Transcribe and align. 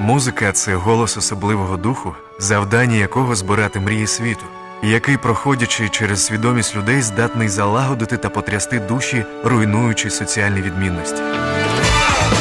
Музика 0.00 0.52
це 0.52 0.74
голос 0.74 1.16
особливого 1.16 1.76
духу, 1.76 2.14
завдання 2.38 2.96
якого 2.96 3.34
збирати 3.34 3.80
мрії 3.80 4.06
світу, 4.06 4.44
який, 4.82 5.16
проходячи 5.16 5.88
через 5.88 6.24
свідомість 6.24 6.76
людей, 6.76 7.02
здатний 7.02 7.48
залагодити 7.48 8.16
та 8.16 8.28
потрясти 8.28 8.78
душі, 8.78 9.24
руйнуючи 9.44 10.10
соціальні 10.10 10.60
відмінності. 10.62 11.22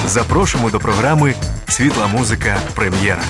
Запрошуємо 0.06 0.70
до 0.70 0.80
програми 0.80 1.34
Світла 1.68 2.08
музика. 2.08 2.58
Прем'єра. 2.76 3.22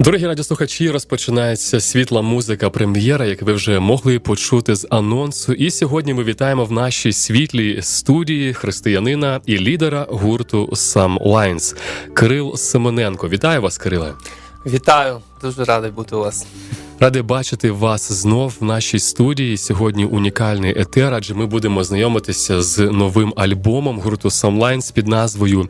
Дорогі 0.00 0.26
радіослухачі, 0.26 0.90
розпочинається 0.90 1.80
світла 1.80 2.22
музика 2.22 2.70
прем'єра, 2.70 3.26
як 3.26 3.42
ви 3.42 3.52
вже 3.52 3.80
могли 3.80 4.18
почути 4.18 4.74
з 4.74 4.86
анонсу. 4.90 5.52
І 5.52 5.70
сьогодні 5.70 6.14
ми 6.14 6.24
вітаємо 6.24 6.64
в 6.64 6.72
нашій 6.72 7.12
світлій 7.12 7.82
студії 7.82 8.54
християнина 8.54 9.40
і 9.46 9.58
лідера 9.58 10.06
гурту 10.10 10.70
Сам 10.74 11.18
Лайнс 11.20 11.76
Кирил 12.14 12.56
Семененко. 12.56 13.28
Вітаю 13.28 13.62
вас, 13.62 13.78
Кириле. 13.78 14.12
Вітаю, 14.66 15.20
дуже 15.42 15.64
радий 15.64 15.90
бути 15.90 16.16
у 16.16 16.20
вас. 16.20 16.46
Радий 17.02 17.22
бачити 17.22 17.70
вас 17.70 18.12
знов 18.12 18.56
в 18.60 18.64
нашій 18.64 18.98
студії. 18.98 19.56
Сьогодні 19.56 20.04
унікальний 20.04 20.80
етер, 20.80 21.14
адже 21.14 21.34
ми 21.34 21.46
будемо 21.46 21.84
знайомитися 21.84 22.62
з 22.62 22.78
новим 22.78 23.32
альбомом 23.36 24.00
гурту 24.00 24.30
Самлайнс 24.30 24.90
під 24.90 25.06
назвою 25.06 25.68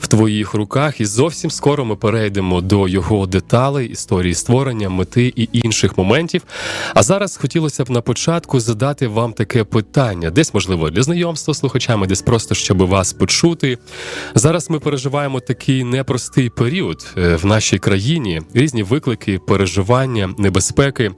В 0.00 0.06
твоїх 0.06 0.54
руках. 0.54 1.00
І 1.00 1.04
зовсім 1.04 1.50
скоро 1.50 1.84
ми 1.84 1.96
перейдемо 1.96 2.60
до 2.60 2.88
його 2.88 3.26
деталей, 3.26 3.88
історії 3.88 4.34
створення, 4.34 4.88
мети 4.88 5.32
і 5.36 5.48
інших 5.52 5.98
моментів. 5.98 6.42
А 6.94 7.02
зараз 7.02 7.36
хотілося 7.36 7.84
б 7.84 7.90
на 7.90 8.00
початку 8.00 8.60
задати 8.60 9.06
вам 9.06 9.32
таке 9.32 9.64
питання: 9.64 10.30
десь 10.30 10.54
можливо 10.54 10.90
для 10.90 11.02
знайомства 11.02 11.54
з 11.54 11.58
слухачами, 11.58 12.06
десь 12.06 12.22
просто 12.22 12.54
щоб 12.54 12.78
вас 12.78 13.12
почути. 13.12 13.78
Зараз 14.34 14.70
ми 14.70 14.80
переживаємо 14.80 15.40
такий 15.40 15.84
непростий 15.84 16.50
період 16.50 17.14
е, 17.18 17.36
в 17.36 17.46
нашій 17.46 17.78
країні, 17.78 18.42
різні 18.54 18.82
виклики, 18.82 19.38
переживання, 19.38 20.34
небезпеки 20.38 20.71
безпеки. 20.72 21.10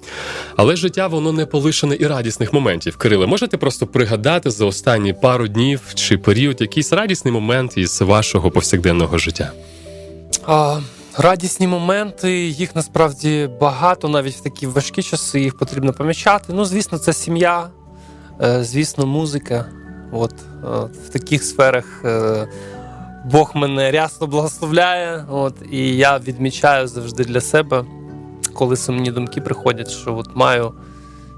Але 0.56 0.76
життя 0.76 1.06
воно 1.06 1.32
не 1.32 1.46
полишене 1.46 1.96
і 2.00 2.06
радісних 2.06 2.52
моментів. 2.52 2.96
Кириле, 2.96 3.26
можете 3.26 3.56
просто 3.56 3.86
пригадати 3.86 4.50
за 4.50 4.64
останні 4.64 5.12
пару 5.12 5.48
днів 5.48 5.80
чи 5.94 6.18
період 6.18 6.60
якийсь 6.60 6.92
радісний 6.92 7.34
момент 7.34 7.76
із 7.76 8.00
вашого 8.00 8.50
повсякденного 8.50 9.18
життя? 9.18 9.52
А, 10.46 10.80
Радісні 11.18 11.66
моменти, 11.66 12.32
їх 12.46 12.76
насправді 12.76 13.50
багато, 13.60 14.08
навіть 14.08 14.34
в 14.34 14.40
такі 14.40 14.66
важкі 14.66 15.02
часи 15.02 15.40
їх 15.40 15.58
потрібно 15.58 15.92
помічати. 15.92 16.52
Ну, 16.52 16.64
звісно, 16.64 16.98
це 16.98 17.12
сім'я, 17.12 17.68
е, 18.42 18.64
звісно, 18.64 19.06
музика. 19.06 19.66
От 20.12 20.32
е, 20.32 20.66
в 21.06 21.08
таких 21.12 21.44
сферах 21.44 21.84
е, 22.04 22.48
Бог 23.24 23.50
мене 23.54 23.90
рясно 23.90 24.26
благословляє. 24.26 25.24
От, 25.30 25.54
І 25.70 25.96
я 25.96 26.18
відмічаю 26.18 26.88
завжди 26.88 27.24
для 27.24 27.40
себе 27.40 27.84
коли 28.54 28.76
сумні 28.76 29.10
думки 29.10 29.40
приходять, 29.40 29.90
що 29.90 30.16
от 30.16 30.36
маю 30.36 30.72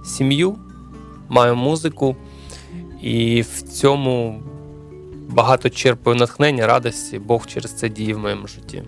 сім'ю, 0.05 0.57
маю 1.29 1.57
музику, 1.57 2.17
і 3.03 3.43
в 3.43 3.63
цьому 3.63 4.43
багато 5.29 5.71
черпаю 5.71 6.17
натхнення, 6.17 6.67
радості, 6.67 7.19
Бог 7.19 7.47
через 7.47 7.73
це 7.73 7.89
діє 7.89 8.15
в 8.15 8.19
моєму 8.19 8.47
житті. 8.47 8.83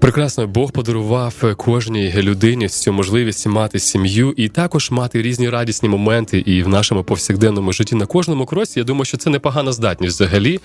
Прекрасно, 0.00 0.46
Бог 0.46 0.72
подарував 0.72 1.34
кожній 1.56 2.12
людині 2.16 2.68
цю 2.68 2.92
можливість 2.92 3.46
мати 3.46 3.78
сім'ю 3.78 4.34
і 4.36 4.48
також 4.48 4.90
мати 4.90 5.22
різні 5.22 5.48
радісні 5.48 5.88
моменти 5.88 6.38
і 6.38 6.62
в 6.62 6.68
нашому 6.68 7.04
повсякденному 7.04 7.72
житті 7.72 7.94
на 7.94 8.06
кожному 8.06 8.46
кроці. 8.46 8.78
Я 8.78 8.84
думаю, 8.84 9.04
що 9.04 9.16
це 9.16 9.30
непогана 9.30 9.72
здатність 9.72 10.20
взагалі 10.20 10.60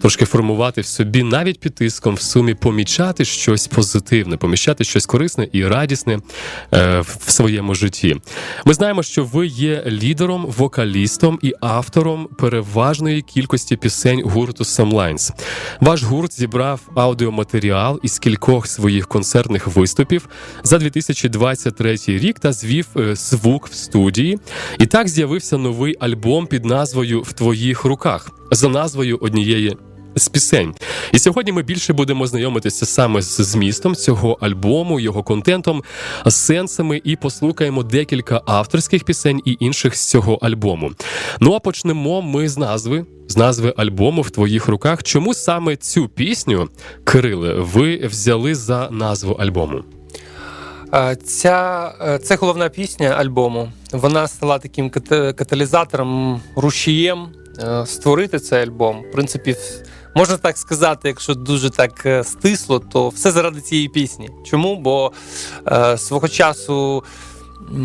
трошки 0.00 0.24
формувати 0.24 0.80
в 0.80 0.86
собі 0.86 1.22
навіть 1.22 1.60
під 1.60 1.74
тиском 1.74 2.14
в 2.14 2.20
сумі 2.20 2.54
помічати 2.54 3.24
щось 3.24 3.66
позитивне, 3.66 4.36
поміщати 4.36 4.84
щось 4.84 5.06
корисне 5.06 5.48
і 5.52 5.66
радісне 5.66 6.18
е, 6.74 7.00
в 7.00 7.30
своєму 7.30 7.74
житті. 7.74 8.16
Ми 8.64 8.74
знаємо, 8.74 9.02
що 9.02 9.24
ви 9.24 9.46
є 9.46 9.84
лідером, 9.86 10.46
вокалістом 10.46 11.38
і 11.42 11.52
автором 11.60 12.28
переважної 12.38 13.22
кількості 13.22 13.76
пісень 13.76 14.22
гурту 14.24 14.64
Самлайнс. 14.64 15.32
Ваш 15.80 16.02
гурт 16.02 16.32
зібрав 16.32 16.80
аудіоматеріал 16.94 18.00
із 18.02 18.18
кількох 18.18 18.66
своїх 18.72 19.08
концертних 19.08 19.66
виступів 19.66 20.28
за 20.64 20.78
2023 20.78 21.96
рік 22.06 22.38
та 22.38 22.52
звів 22.52 22.86
е, 22.96 23.16
звук 23.16 23.68
в 23.68 23.74
студії. 23.74 24.38
І 24.78 24.86
так 24.86 25.08
з'явився 25.08 25.58
новий 25.58 25.96
альбом 26.00 26.46
під 26.46 26.64
назвою 26.64 27.22
В 27.22 27.32
твоїх 27.32 27.84
руках 27.84 28.30
за 28.50 28.68
назвою 28.68 29.18
однієї. 29.20 29.76
З 30.14 30.28
пісень, 30.28 30.74
і 31.12 31.18
сьогодні 31.18 31.52
ми 31.52 31.62
більше 31.62 31.92
будемо 31.92 32.26
знайомитися 32.26 32.86
саме 32.86 33.22
з 33.22 33.40
змістом 33.40 33.94
цього 33.94 34.38
альбому, 34.40 35.00
його 35.00 35.22
контентом, 35.22 35.82
сенсами 36.28 37.00
і 37.04 37.16
послухаємо 37.16 37.82
декілька 37.82 38.42
авторських 38.46 39.04
пісень 39.04 39.40
і 39.44 39.56
інших 39.60 39.96
з 39.96 40.10
цього 40.10 40.34
альбому. 40.34 40.92
Ну 41.40 41.54
а 41.54 41.58
почнемо 41.58 42.22
ми 42.22 42.48
з 42.48 42.58
назви 42.58 43.06
з 43.28 43.36
назви 43.36 43.74
альбому 43.76 44.22
в 44.22 44.30
твоїх 44.30 44.68
руках. 44.68 45.02
Чому 45.02 45.34
саме 45.34 45.76
цю 45.76 46.08
пісню, 46.08 46.68
Кириле, 47.04 47.54
ви 47.54 47.96
взяли 47.96 48.54
за 48.54 48.88
назву 48.90 49.32
альбому? 49.32 49.82
Ця 51.24 51.92
е, 52.00 52.18
це 52.18 52.36
головна 52.36 52.68
пісня 52.68 53.08
альбому. 53.08 53.72
Вона 53.92 54.28
стала 54.28 54.58
таким 54.58 54.90
каталізатором, 55.36 56.40
рушієм 56.56 57.28
е, 57.58 57.86
створити 57.86 58.38
цей 58.38 58.62
альбом. 58.62 59.00
В 59.00 59.12
принципі, 59.12 59.56
можна 60.14 60.36
так 60.36 60.58
сказати, 60.58 61.08
якщо 61.08 61.34
дуже 61.34 61.70
так 61.70 62.06
е, 62.06 62.24
стисло, 62.24 62.78
то 62.78 63.08
все 63.08 63.30
заради 63.30 63.60
цієї 63.60 63.88
пісні. 63.88 64.30
Чому? 64.44 64.76
Бо 64.76 65.12
е, 65.72 65.98
свого 65.98 66.28
часу 66.28 67.04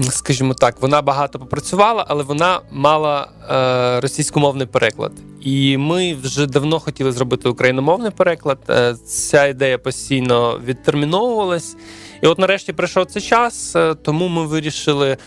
скажімо 0.10 0.54
так, 0.54 0.82
вона 0.82 1.02
багато 1.02 1.40
попрацювала, 1.40 2.06
але 2.08 2.24
вона 2.24 2.60
мала 2.72 3.28
е, 3.50 4.00
російськомовний 4.02 4.68
переклад. 4.68 5.12
І 5.42 5.78
ми 5.78 6.14
вже 6.14 6.48
давно 6.48 6.80
хотіли 6.80 7.12
зробити 7.12 7.50
україномовний 7.50 8.12
переклад. 8.12 8.58
Е, 8.70 8.96
ця 9.06 9.46
ідея 9.46 9.78
постійно 9.78 10.60
відтерміновувалась. 10.66 11.76
І 12.24 12.28
от 12.28 12.40
нарешті 12.40 12.74
прийшов 12.74 13.06
цей 13.06 13.22
час, 13.22 13.76
е, 13.76 13.96
тому 13.96 14.28
ми 14.28 14.46
вирішили. 14.46 15.18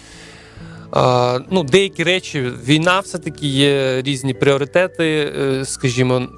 Е, 0.97 1.41
ну, 1.51 1.63
Деякі 1.63 2.05
речі, 2.05 2.53
війна 2.67 3.01
все-таки 3.01 3.47
є 3.47 4.03
різні 4.03 4.35
пріоритети, 4.35 5.33
скажімо, 5.65 6.29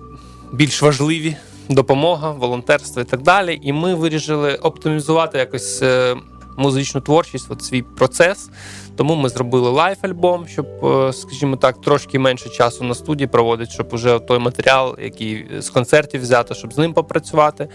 більш 0.52 0.82
важливі. 0.82 1.36
Допомога, 1.68 2.30
волонтерство 2.30 3.02
і 3.02 3.04
так 3.04 3.22
далі. 3.22 3.60
І 3.62 3.72
ми 3.72 3.94
вирішили 3.94 4.54
оптимізувати 4.54 5.38
якось 5.38 5.82
е, 5.82 6.16
музичну 6.56 7.00
творчість, 7.00 7.46
от 7.50 7.62
свій 7.62 7.82
процес. 7.82 8.50
Тому 8.96 9.14
ми 9.14 9.28
зробили 9.28 9.70
лайф-альбом, 9.70 10.46
щоб, 10.46 10.66
е, 10.84 11.12
скажімо 11.12 11.56
так, 11.56 11.80
трошки 11.80 12.18
менше 12.18 12.48
часу 12.48 12.84
на 12.84 12.94
студії 12.94 13.26
проводити, 13.26 13.70
щоб 13.70 13.88
уже 13.92 14.18
той 14.18 14.38
матеріал, 14.38 14.96
який 15.02 15.46
з 15.58 15.70
концертів 15.70 16.20
взято, 16.20 16.54
щоб 16.54 16.72
з 16.72 16.78
ним 16.78 16.92
попрацювати. 16.92 17.68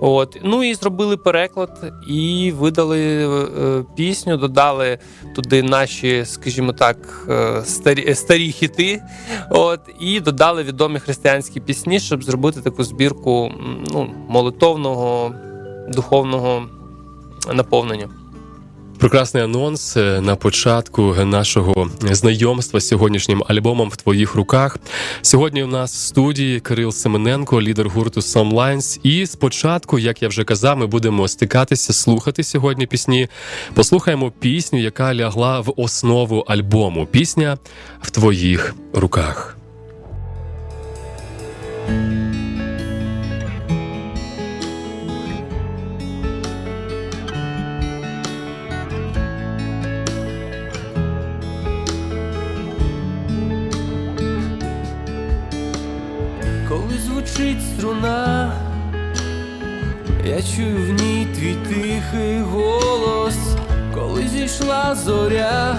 От. 0.00 0.38
Ну 0.42 0.64
і 0.64 0.74
зробили 0.74 1.16
переклад 1.16 1.92
і 2.08 2.52
видали 2.58 3.26
е, 3.26 3.84
пісню, 3.96 4.36
додали 4.36 4.98
туди 5.34 5.62
наші, 5.62 6.24
скажімо 6.24 6.72
так, 6.72 7.26
е, 7.28 7.62
старі 7.64 8.14
старі 8.14 8.52
хіти. 8.52 9.02
От, 9.50 9.80
І 10.00 10.20
додали 10.20 10.62
відомі 10.62 10.98
християнські 10.98 11.60
пісні, 11.60 12.00
щоб 12.00 12.24
зробити 12.24 12.60
таку 12.60 12.84
збірку 12.84 13.52
ну, 13.92 14.10
молитовного, 14.28 15.34
духовного 15.88 16.62
наповнення. 17.52 18.08
Прекрасний 19.02 19.42
анонс 19.42 19.96
е, 19.96 20.20
на 20.20 20.36
початку 20.36 21.14
нашого 21.24 21.90
знайомства 22.00 22.80
з 22.80 22.88
сьогоднішнім 22.88 23.44
альбомом 23.48 23.88
в 23.88 23.96
твоїх 23.96 24.34
руках. 24.34 24.78
Сьогодні 25.22 25.62
у 25.62 25.66
нас 25.66 25.94
в 25.94 25.98
студії 25.98 26.60
Кирил 26.60 26.92
Семененко, 26.92 27.62
лідер 27.62 27.88
гурту 27.88 28.20
Some 28.20 28.52
Lines. 28.52 29.00
І 29.02 29.26
спочатку, 29.26 29.98
як 29.98 30.22
я 30.22 30.28
вже 30.28 30.44
казав, 30.44 30.78
ми 30.78 30.86
будемо 30.86 31.28
стикатися, 31.28 31.92
слухати 31.92 32.44
сьогодні 32.44 32.86
пісні. 32.86 33.28
Послухаємо 33.74 34.32
пісню, 34.40 34.78
яка 34.78 35.14
лягла 35.14 35.60
в 35.60 35.72
основу 35.76 36.38
альбому. 36.38 37.06
Пісня 37.06 37.58
в 38.00 38.10
твоїх 38.10 38.74
руках. 38.94 39.56
Струна, 58.02 58.52
я 60.24 60.42
чую 60.42 60.86
в 60.86 61.02
ній 61.02 61.26
твій 61.34 61.56
тихий 61.68 62.40
голос, 62.40 63.36
коли 63.94 64.28
зійшла 64.28 64.94
зоря, 64.94 65.76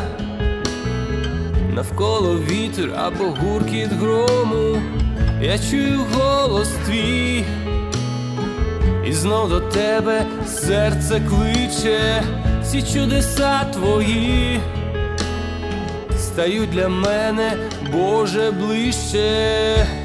навколо 1.76 2.40
вітер 2.40 2.90
або 2.98 3.24
гуркіт 3.24 3.92
грому, 3.92 4.82
я 5.42 5.60
чую 5.60 6.00
голос 6.14 6.70
твій, 6.86 7.44
і 9.08 9.14
знов 9.14 9.50
до 9.50 9.60
тебе 9.60 10.26
серце 10.48 11.22
кличе, 11.30 12.24
всі 12.62 12.84
чудеса 12.84 13.64
твої 13.64 14.60
стають 16.18 16.70
для 16.70 16.90
мене, 16.90 17.58
Боже, 17.92 18.52
ближче. 18.52 20.03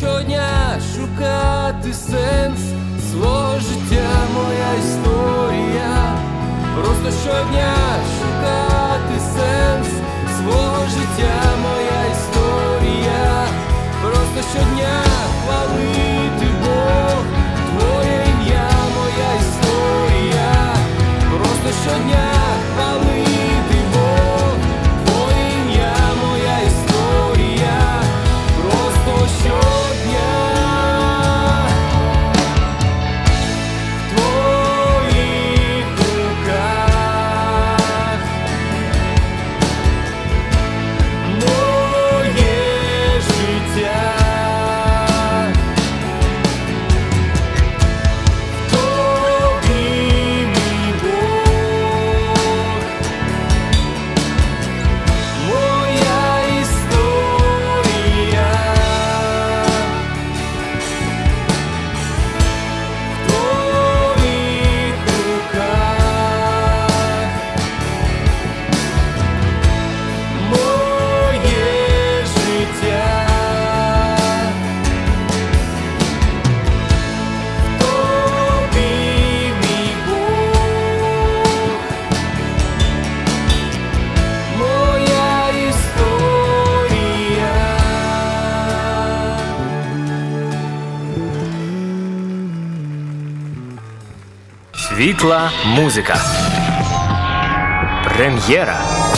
Щодня 0.00 0.78
шукати 0.94 1.92
сенс. 1.94 2.60
Свого 3.10 3.54
життя, 3.60 4.08
моя 4.34 4.70
історія, 4.82 5.92
просто 6.74 7.20
щодня 7.24 7.74
шукати 8.16 9.16
сенс. 9.34 9.88
Свого 10.38 10.84
життя, 10.94 11.36
моя 11.62 12.00
історія, 12.12 13.46
просто 14.02 14.48
щодня 14.52 15.02
хвалити 15.44 16.46
Бог, 16.64 17.24
Твоє 17.70 18.24
ім'я, 18.32 18.70
моя 18.96 19.30
історія, 19.40 20.74
просто 21.30 21.68
щодня 21.84 22.29
muzika. 95.90 96.14
Premjera. 98.04 99.09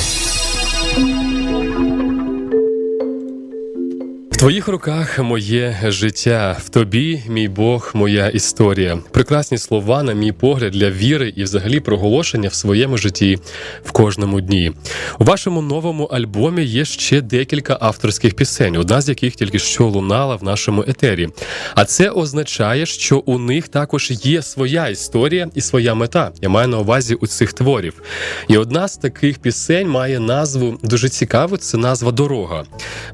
Твоїх 4.42 4.68
руках 4.68 5.18
моє 5.18 5.78
життя, 5.88 6.56
в 6.64 6.68
тобі, 6.68 7.22
мій 7.28 7.48
Бог, 7.48 7.90
моя 7.94 8.28
історія. 8.28 8.98
Прекрасні 9.10 9.58
слова, 9.58 10.02
на 10.02 10.12
мій 10.12 10.32
погляд, 10.32 10.72
для 10.72 10.90
віри 10.90 11.32
і 11.36 11.42
взагалі 11.42 11.80
проголошення 11.80 12.48
в 12.48 12.54
своєму 12.54 12.98
житті 12.98 13.38
в 13.84 13.92
кожному 13.92 14.40
дні. 14.40 14.72
У 15.18 15.24
вашому 15.24 15.62
новому 15.62 16.04
альбомі 16.04 16.64
є 16.64 16.84
ще 16.84 17.20
декілька 17.20 17.78
авторських 17.80 18.34
пісень, 18.34 18.76
одна 18.76 19.00
з 19.00 19.08
яких 19.08 19.36
тільки 19.36 19.58
що 19.58 19.86
лунала 19.86 20.36
в 20.36 20.44
нашому 20.44 20.84
етері. 20.88 21.28
А 21.74 21.84
це 21.84 22.10
означає, 22.10 22.86
що 22.86 23.18
у 23.18 23.38
них 23.38 23.68
також 23.68 24.10
є 24.10 24.42
своя 24.42 24.88
історія 24.88 25.48
і 25.54 25.60
своя 25.60 25.94
мета. 25.94 26.30
Я 26.40 26.48
маю 26.48 26.68
на 26.68 26.78
увазі 26.78 27.14
у 27.14 27.26
цих 27.26 27.52
творів. 27.52 28.02
І 28.48 28.56
одна 28.56 28.88
з 28.88 28.96
таких 28.96 29.38
пісень 29.38 29.88
має 29.88 30.20
назву 30.20 30.78
дуже 30.82 31.08
цікаву. 31.08 31.56
Це 31.56 31.78
назва 31.78 32.12
Дорога. 32.12 32.64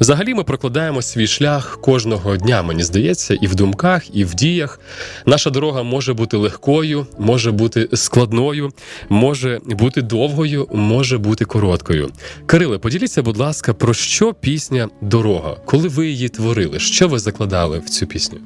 Взагалі, 0.00 0.35
ми 0.35 0.44
прокладаємо 0.44 1.02
свій 1.02 1.18
шлях 1.27 1.81
кожного 1.81 2.37
дня, 2.37 2.63
мені 2.63 2.83
здається, 2.83 3.35
і 3.35 3.47
в 3.47 3.55
думках, 3.55 4.17
і 4.17 4.25
в 4.25 4.35
діях. 4.35 4.81
Наша 5.27 5.51
дорога 5.51 5.83
може 5.83 6.15
бути 6.15 6.37
легкою, 6.37 7.07
може 7.19 7.53
бути 7.53 7.89
складною, 7.95 8.71
може 9.09 9.61
бути 9.65 10.03
довгою, 10.03 10.69
може 10.73 11.19
бути 11.19 11.45
короткою. 11.45 12.11
Кириле, 12.47 12.79
поділіться, 12.79 13.23
будь 13.23 13.37
ласка, 13.37 13.75
про 13.75 13.95
що 13.95 14.35
пісня 14.35 14.89
Дорога? 15.01 15.57
Коли 15.65 15.89
ви 15.89 16.09
її 16.09 16.29
творили? 16.29 16.79
Що 16.79 17.09
ви 17.09 17.19
закладали 17.19 17.79
в 17.79 17.91
цю 17.91 18.07
пісню? 18.07 18.39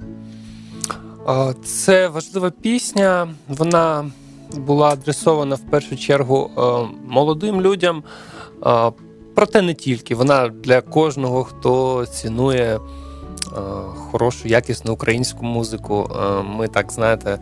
Це 1.65 2.09
важлива 2.09 2.51
пісня. 2.51 3.29
Вона 3.49 4.11
була 4.57 4.89
адресована 4.89 5.55
в 5.55 5.71
першу 5.71 5.97
чергу 5.97 6.51
е, 6.59 6.63
молодим 7.09 7.61
людям, 7.61 8.03
проте 9.35 9.63
не 9.63 9.75
тільки. 9.75 10.15
Вона 10.15 10.49
для 10.49 10.81
кожного, 10.81 11.45
хто 11.45 12.07
цінує 12.07 12.77
е, 12.77 12.81
хорошу, 14.11 14.49
якісну 14.49 14.93
українську 14.93 15.45
музику. 15.45 16.11
Е, 16.17 16.43
Ми 16.43 16.69
так 16.69 16.93
знаєте. 16.93 17.39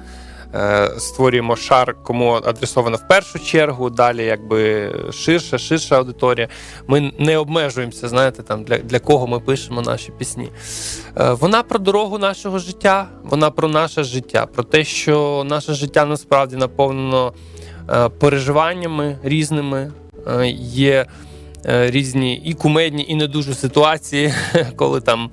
е, 0.55 0.91
Створюємо 0.99 1.57
шар, 1.57 1.97
кому 2.03 2.33
адресовано 2.33 2.97
в 2.97 3.09
першу 3.09 3.39
чергу, 3.39 3.91
далі 3.91 4.25
якби 4.25 4.93
ширша, 5.13 5.59
ширша 5.59 5.97
аудиторія. 5.99 6.49
Ми 6.87 7.13
не 7.19 7.39
обмежуємося, 7.39 8.09
знаєте, 8.09 8.43
там 8.43 8.63
для, 8.65 8.79
для 8.79 8.99
кого 8.99 9.27
ми 9.27 9.41
пишемо 9.41 9.83
наші 9.83 10.13
пісні. 10.19 10.49
Е, 11.17 11.33
Вона 11.33 11.63
про 11.63 11.79
дорогу 11.79 12.19
нашого 12.19 12.59
життя, 12.59 13.07
вона 13.25 13.51
про 13.51 13.69
наше 13.69 14.05
життя, 14.05 14.47
про 14.47 14.63
те, 14.65 14.85
що 14.85 15.45
наше 15.49 15.75
життя 15.75 16.05
насправді 16.05 16.57
наповнено 16.57 17.33
е, 17.91 18.09
переживаннями 18.09 19.19
різними. 19.23 19.93
Е, 20.27 20.47
Є 20.63 21.07
різні 21.65 22.37
і 22.37 22.55
кумедні, 22.55 23.07
і 23.09 23.15
не 23.15 23.27
дуже 23.27 23.55
ситуації, 23.55 24.35
коли 24.77 25.01
там 25.01 25.31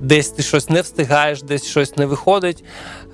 десь 0.00 0.30
ти 0.30 0.42
щось 0.42 0.70
не 0.70 0.80
встигаєш, 0.80 1.42
десь 1.42 1.66
щось 1.66 1.96
не 1.96 2.06
виходить. 2.06 2.64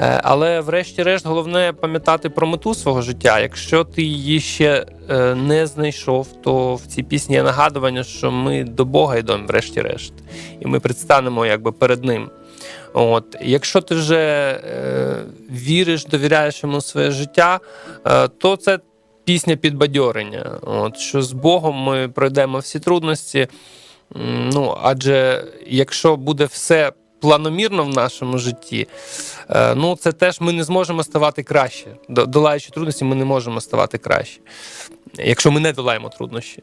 Е, 0.00 0.20
Але, 0.24 0.60
врешті-решт, 0.60 1.26
головне 1.26 1.72
пам'ятати 1.80 2.30
про 2.30 2.46
мету 2.46 2.74
свого 2.74 3.02
життя. 3.02 3.40
Якщо 3.40 3.84
ти 3.84 4.02
її 4.02 4.40
ще 4.40 4.86
е, 5.10 5.34
не 5.34 5.66
знайшов, 5.66 6.28
то 6.42 6.74
в 6.74 6.86
цій 6.86 7.02
пісні 7.02 7.34
є 7.34 7.42
нагадування, 7.42 8.04
що 8.04 8.30
ми 8.30 8.64
до 8.64 8.84
Бога 8.84 9.16
йдемо, 9.16 9.46
врешті-решт, 9.46 10.12
і 10.60 10.66
ми 10.66 10.80
предстанемо 10.80 11.46
якби 11.46 11.72
перед 11.72 12.04
ним. 12.04 12.30
От, 12.92 13.36
якщо 13.42 13.80
ти 13.80 13.94
вже 13.94 14.16
е, 14.16 15.16
віриш, 15.50 16.04
довіряєш 16.04 16.62
йому 16.62 16.80
своє 16.80 17.10
життя, 17.10 17.60
е, 18.06 18.28
то 18.28 18.56
це 18.56 18.78
пісня 19.24 19.56
підбадьорення. 19.56 20.58
От, 20.62 20.96
що 20.96 21.22
з 21.22 21.32
Богом 21.32 21.76
ми 21.76 22.08
пройдемо 22.08 22.58
всі 22.58 22.80
трудності. 22.80 23.48
Ну, 24.52 24.78
адже 24.82 25.44
якщо 25.66 26.16
буде 26.16 26.44
все 26.44 26.92
планомірно 27.20 27.84
в 27.84 27.88
нашому 27.88 28.38
житті, 28.38 28.88
е, 29.48 29.74
ну 29.74 29.96
це 29.96 30.12
теж 30.12 30.40
ми 30.40 30.52
не 30.52 30.64
зможемо 30.64 31.02
ставати 31.02 31.42
краще. 31.42 31.86
Долаючи 32.08 32.70
трудності, 32.70 33.04
ми 33.04 33.16
не 33.16 33.24
можемо 33.24 33.60
ставати 33.60 33.98
краще. 33.98 34.40
Якщо 35.18 35.50
ми 35.50 35.60
не 35.60 35.72
долаємо 35.72 36.08
труднощі. 36.08 36.62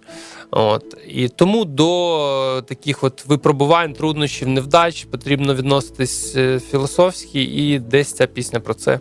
От. 0.52 0.98
І 1.08 1.30
тому 1.30 1.66
до 1.66 2.64
таких 2.68 3.04
от 3.04 3.26
випробувань, 3.26 3.94
труднощів, 3.94 4.48
невдач 4.48 5.04
потрібно 5.04 5.56
відноситись 5.56 6.36
е, 6.36 6.60
філософськи, 6.60 7.44
і 7.44 7.80
десь 7.80 8.14
ця 8.14 8.28
пісня 8.28 8.60
про 8.60 8.74
це. 8.74 9.00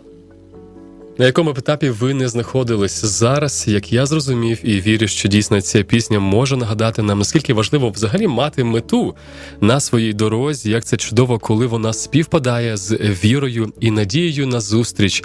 На 1.19 1.25
якому 1.25 1.53
б 1.53 1.57
етапі 1.57 1.89
ви 1.89 2.13
не 2.13 2.27
знаходились 2.27 3.05
зараз, 3.05 3.65
як 3.67 3.93
я 3.93 4.05
зрозумів 4.05 4.59
і 4.63 4.81
вірю, 4.81 5.07
що 5.07 5.29
дійсно 5.29 5.61
ця 5.61 5.83
пісня 5.83 6.19
може 6.19 6.57
нагадати 6.57 7.01
нам, 7.01 7.19
наскільки 7.19 7.53
важливо 7.53 7.89
взагалі 7.89 8.27
мати 8.27 8.63
мету 8.63 9.15
на 9.61 9.79
своїй 9.79 10.13
дорозі, 10.13 10.71
як 10.71 10.85
це 10.85 10.97
чудово, 10.97 11.39
коли 11.39 11.67
вона 11.67 11.93
співпадає 11.93 12.77
з 12.77 12.91
вірою 13.23 13.73
і 13.79 13.91
надією 13.91 14.47
на 14.47 14.59
зустріч 14.59 15.23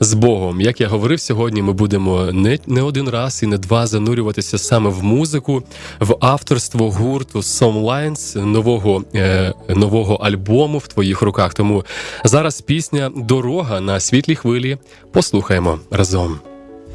з 0.00 0.14
Богом. 0.14 0.60
Як 0.60 0.80
я 0.80 0.88
говорив 0.88 1.20
сьогодні, 1.20 1.62
ми 1.62 1.72
будемо 1.72 2.24
не, 2.32 2.58
не 2.66 2.82
один 2.82 3.08
раз 3.08 3.42
і 3.42 3.46
не 3.46 3.58
два 3.58 3.86
занурюватися 3.86 4.58
саме 4.58 4.90
в 4.90 5.02
музику, 5.04 5.62
в 6.00 6.16
авторство 6.20 6.90
гурту 6.90 7.38
Songlines, 7.38 8.44
нового, 8.44 9.04
е, 9.14 9.54
нового 9.68 10.14
альбому 10.14 10.78
в 10.78 10.88
твоїх 10.88 11.22
руках. 11.22 11.54
Тому 11.54 11.84
зараз 12.24 12.60
пісня 12.60 13.10
Дорога 13.16 13.80
на 13.80 14.00
світлій 14.00 14.34
хвилі. 14.34 14.78
Послухаємо 15.14 15.78
разом. 15.90 16.40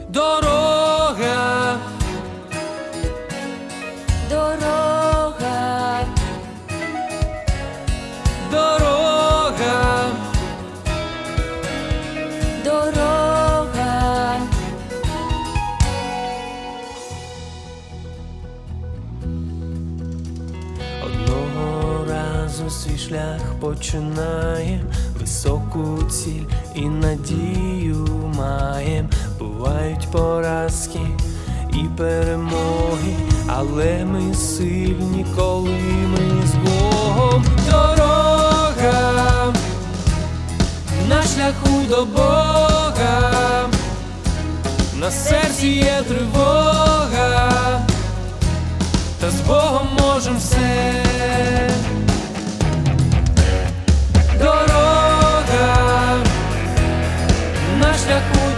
Дорога, 0.10 1.78
Дорога, 4.30 6.06
дорога, 8.52 10.08
дорога, 12.64 14.38
Одного 21.06 22.06
разу 22.10 22.70
свій 22.70 22.98
шлях 22.98 23.42
починає, 23.60 24.82
високу 25.30 26.04
ціль 26.10 26.46
і 26.76 26.82
надію 26.82 28.08
маєм. 28.38 29.10
Бувають 29.40 30.08
поразки 30.12 31.00
і 31.74 31.98
перемоги, 31.98 33.14
але 33.48 34.06
ми 34.06 34.34
сильні, 34.34 35.26
коли 35.36 35.80
ми 36.12 36.48
з 36.48 36.54
Богом. 36.54 37.44
Дорога 37.72 39.54
на 41.10 41.24
шляху 41.24 41.82
до 41.90 42.06
Бога, 42.06 43.66
на 45.00 45.12
серці 45.12 45.68
є 45.68 46.04
тривога 46.08 47.82
та 49.20 49.32
з 49.32 49.42
Богом 49.48 49.88
можем 50.00 50.38
все. 50.38 51.04
Дорога 54.40 54.69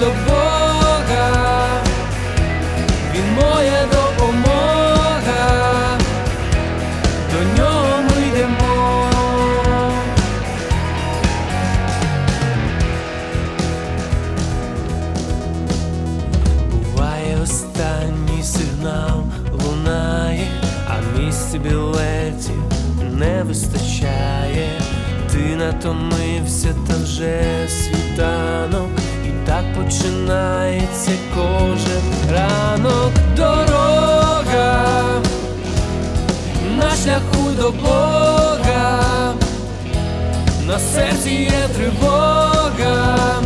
до 0.01 0.07
Бога, 0.07 1.83
Він 3.13 3.33
моя 3.35 3.85
допомога, 3.91 5.97
до 7.31 7.61
нього 7.61 8.03
ми 8.03 8.27
йдемо. 8.27 9.07
Буває 16.71 17.37
останній 17.43 18.43
сигнал 18.43 19.23
лунає, 19.51 20.47
а 20.87 21.19
місць 21.19 21.55
білетів 21.55 22.63
не 23.19 23.43
вистачає. 23.43 24.69
Ти 25.31 25.55
натомився, 25.55 26.75
та 26.87 26.93
вже 27.03 27.41
так 28.15 28.90
починається 29.75 31.11
кожен 31.35 32.33
ранок. 32.33 33.11
Дорога 33.35 34.85
на 36.77 36.95
шляху 36.95 37.51
до 37.59 37.71
Бога, 37.71 39.03
на 40.67 40.79
серці 40.79 41.29
є 41.29 41.67
тривога 41.75 43.41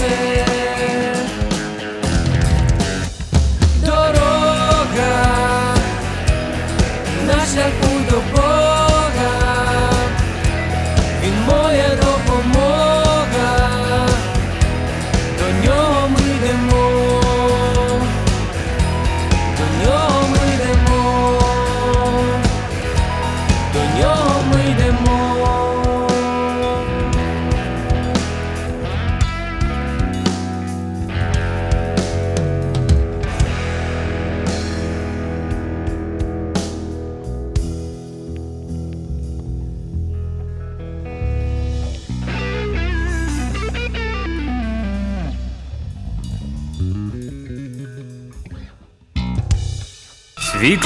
серці 0.00 0.49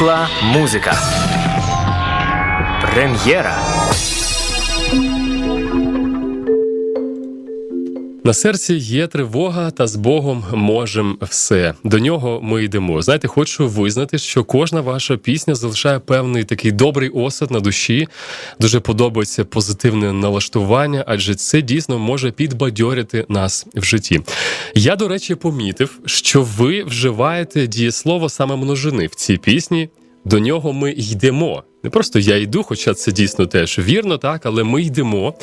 Світла 0.04 0.28
музика. 0.42 0.92
Прем'єра. 2.82 3.43
На 8.26 8.35
серці 8.35 8.75
є 8.75 9.07
тривога, 9.07 9.71
та 9.71 9.87
з 9.87 9.97
Богом 9.97 10.45
можем 10.52 11.19
все. 11.23 11.75
До 11.85 11.99
нього 11.99 12.40
ми 12.43 12.64
йдемо. 12.64 13.02
Знаєте, 13.02 13.28
хочу 13.28 13.69
визнати, 13.69 14.19
що 14.19 14.45
кожна 14.45 14.81
ваша 14.81 15.16
пісня 15.16 15.54
залишає 15.54 15.99
певний 15.99 16.45
такий 16.45 16.73
добрий 16.73 17.09
осад 17.09 17.50
на 17.50 17.61
душі. 17.61 18.09
Дуже 18.61 18.81
подобається 18.81 19.45
позитивне 19.45 20.12
налаштування, 20.12 21.04
адже 21.07 21.35
це 21.35 21.62
дійсно 21.62 21.99
може 21.99 22.31
підбадьорити 22.31 23.26
нас 23.28 23.66
в 23.75 23.85
житті. 23.85 24.21
Я, 24.75 24.97
до 24.97 25.09
речі, 25.09 25.35
помітив, 25.35 26.00
що 26.07 26.43
ви 26.43 26.83
вживаєте 26.83 27.66
дієслово 27.66 28.28
саме 28.28 28.57
множини 28.57 29.07
в 29.07 29.14
цій 29.14 29.37
пісні. 29.37 29.88
До 30.25 30.38
нього 30.38 30.73
ми 30.73 30.93
йдемо. 30.93 31.62
Не 31.84 31.90
просто 31.90 32.18
я 32.18 32.36
йду, 32.36 32.62
хоча 32.62 32.94
це 32.94 33.12
дійсно 33.12 33.46
теж 33.46 33.78
вірно, 33.78 34.18
так, 34.18 34.46
але 34.46 34.64
ми 34.64 34.82
йдемо. 34.82 35.34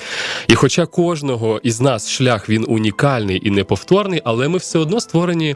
І 0.48 0.56
хоча 0.56 0.86
кожного 0.86 1.60
із 1.64 1.82
нас 1.82 2.10
шлях 2.10 2.50
він 2.50 2.66
унікальний 2.68 3.42
і 3.44 3.52
неповторний, 3.52 4.22
але 4.24 4.48
ми 4.48 4.58
все 4.58 4.80
одно 4.80 5.00
створені 5.00 5.56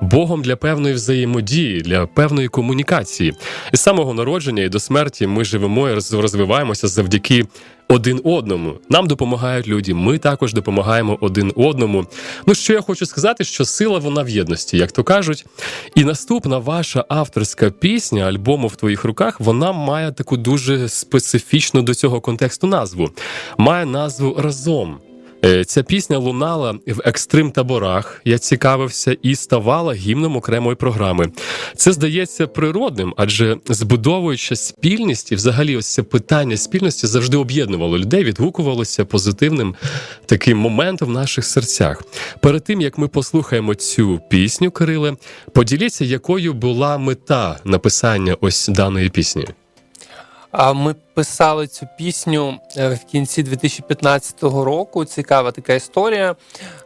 Богом 0.00 0.42
для 0.42 0.56
певної 0.56 0.94
взаємодії, 0.94 1.80
для 1.80 2.06
певної 2.06 2.48
комунікації. 2.48 3.34
І 3.72 3.76
з 3.76 3.80
самого 3.80 4.14
народження 4.14 4.62
і 4.62 4.68
до 4.68 4.80
смерті 4.80 5.26
ми 5.26 5.44
живемо 5.44 5.88
і 5.88 5.94
розвиваємося 5.94 6.88
завдяки 6.88 7.44
один 7.88 8.20
одному. 8.24 8.74
Нам 8.88 9.06
допомагають 9.06 9.68
люди, 9.68 9.94
ми 9.94 10.18
також 10.18 10.54
допомагаємо 10.54 11.18
один 11.20 11.52
одному. 11.56 12.06
Ну 12.46 12.54
що 12.54 12.72
я 12.72 12.80
хочу 12.80 13.06
сказати, 13.06 13.44
що 13.44 13.64
сила 13.64 13.98
вона 13.98 14.22
в 14.22 14.28
єдності, 14.28 14.76
як 14.76 14.92
то 14.92 15.04
кажуть. 15.04 15.46
І 15.94 16.04
наступна 16.04 16.58
ваша 16.58 17.04
авторська 17.08 17.70
пісня 17.70 18.24
альбому 18.24 18.66
в 18.66 18.76
твоїх 18.76 19.04
руках, 19.04 19.40
вона 19.40 19.72
має 19.72 20.12
таку 20.12 20.25
дуже 20.32 20.88
специфічну 20.88 21.82
до 21.82 21.94
цього 21.94 22.20
контексту 22.20 22.66
назву. 22.66 23.10
Має 23.58 23.86
назву 23.86 24.36
разом. 24.38 24.98
Е, 25.44 25.64
Ця 25.64 25.82
пісня 25.82 26.18
лунала 26.18 26.72
в 26.86 27.00
екстрим 27.04 27.50
таборах. 27.50 28.20
Я 28.24 28.38
цікавився 28.38 29.16
і 29.22 29.34
ставала 29.34 29.94
гімном 29.94 30.36
окремої 30.36 30.76
програми. 30.76 31.32
Це 31.76 31.92
здається 31.92 32.46
природним, 32.46 33.14
адже 33.16 33.56
збудовуючи 33.68 34.56
спільність, 34.56 35.32
і 35.32 35.34
взагалі 35.34 35.76
ось 35.76 35.94
це 35.94 36.02
питання 36.02 36.56
спільності 36.56 37.06
завжди 37.06 37.36
об'єднувало 37.36 37.98
людей, 37.98 38.24
відгукувалося 38.24 39.04
позитивним 39.04 39.74
таким 40.26 40.58
моментом 40.58 41.08
в 41.08 41.12
наших 41.12 41.44
серцях. 41.44 42.02
Перед 42.40 42.64
тим 42.64 42.80
як 42.80 42.98
ми 42.98 43.08
послухаємо 43.08 43.74
цю 43.74 44.20
пісню, 44.30 44.70
Кириле, 44.70 45.16
поділіться, 45.52 46.04
якою 46.04 46.52
була 46.52 46.98
мета 46.98 47.58
написання 47.64 48.36
ось 48.40 48.68
даної 48.68 49.08
пісні. 49.08 49.46
А 50.58 50.72
ми 50.72 50.94
писали 51.14 51.66
цю 51.66 51.86
пісню 51.98 52.54
е, 52.76 52.88
в 52.88 53.04
кінці 53.04 53.42
2015 53.42 54.42
року. 54.42 55.04
Цікава 55.04 55.52
така 55.52 55.74
історія. 55.74 56.36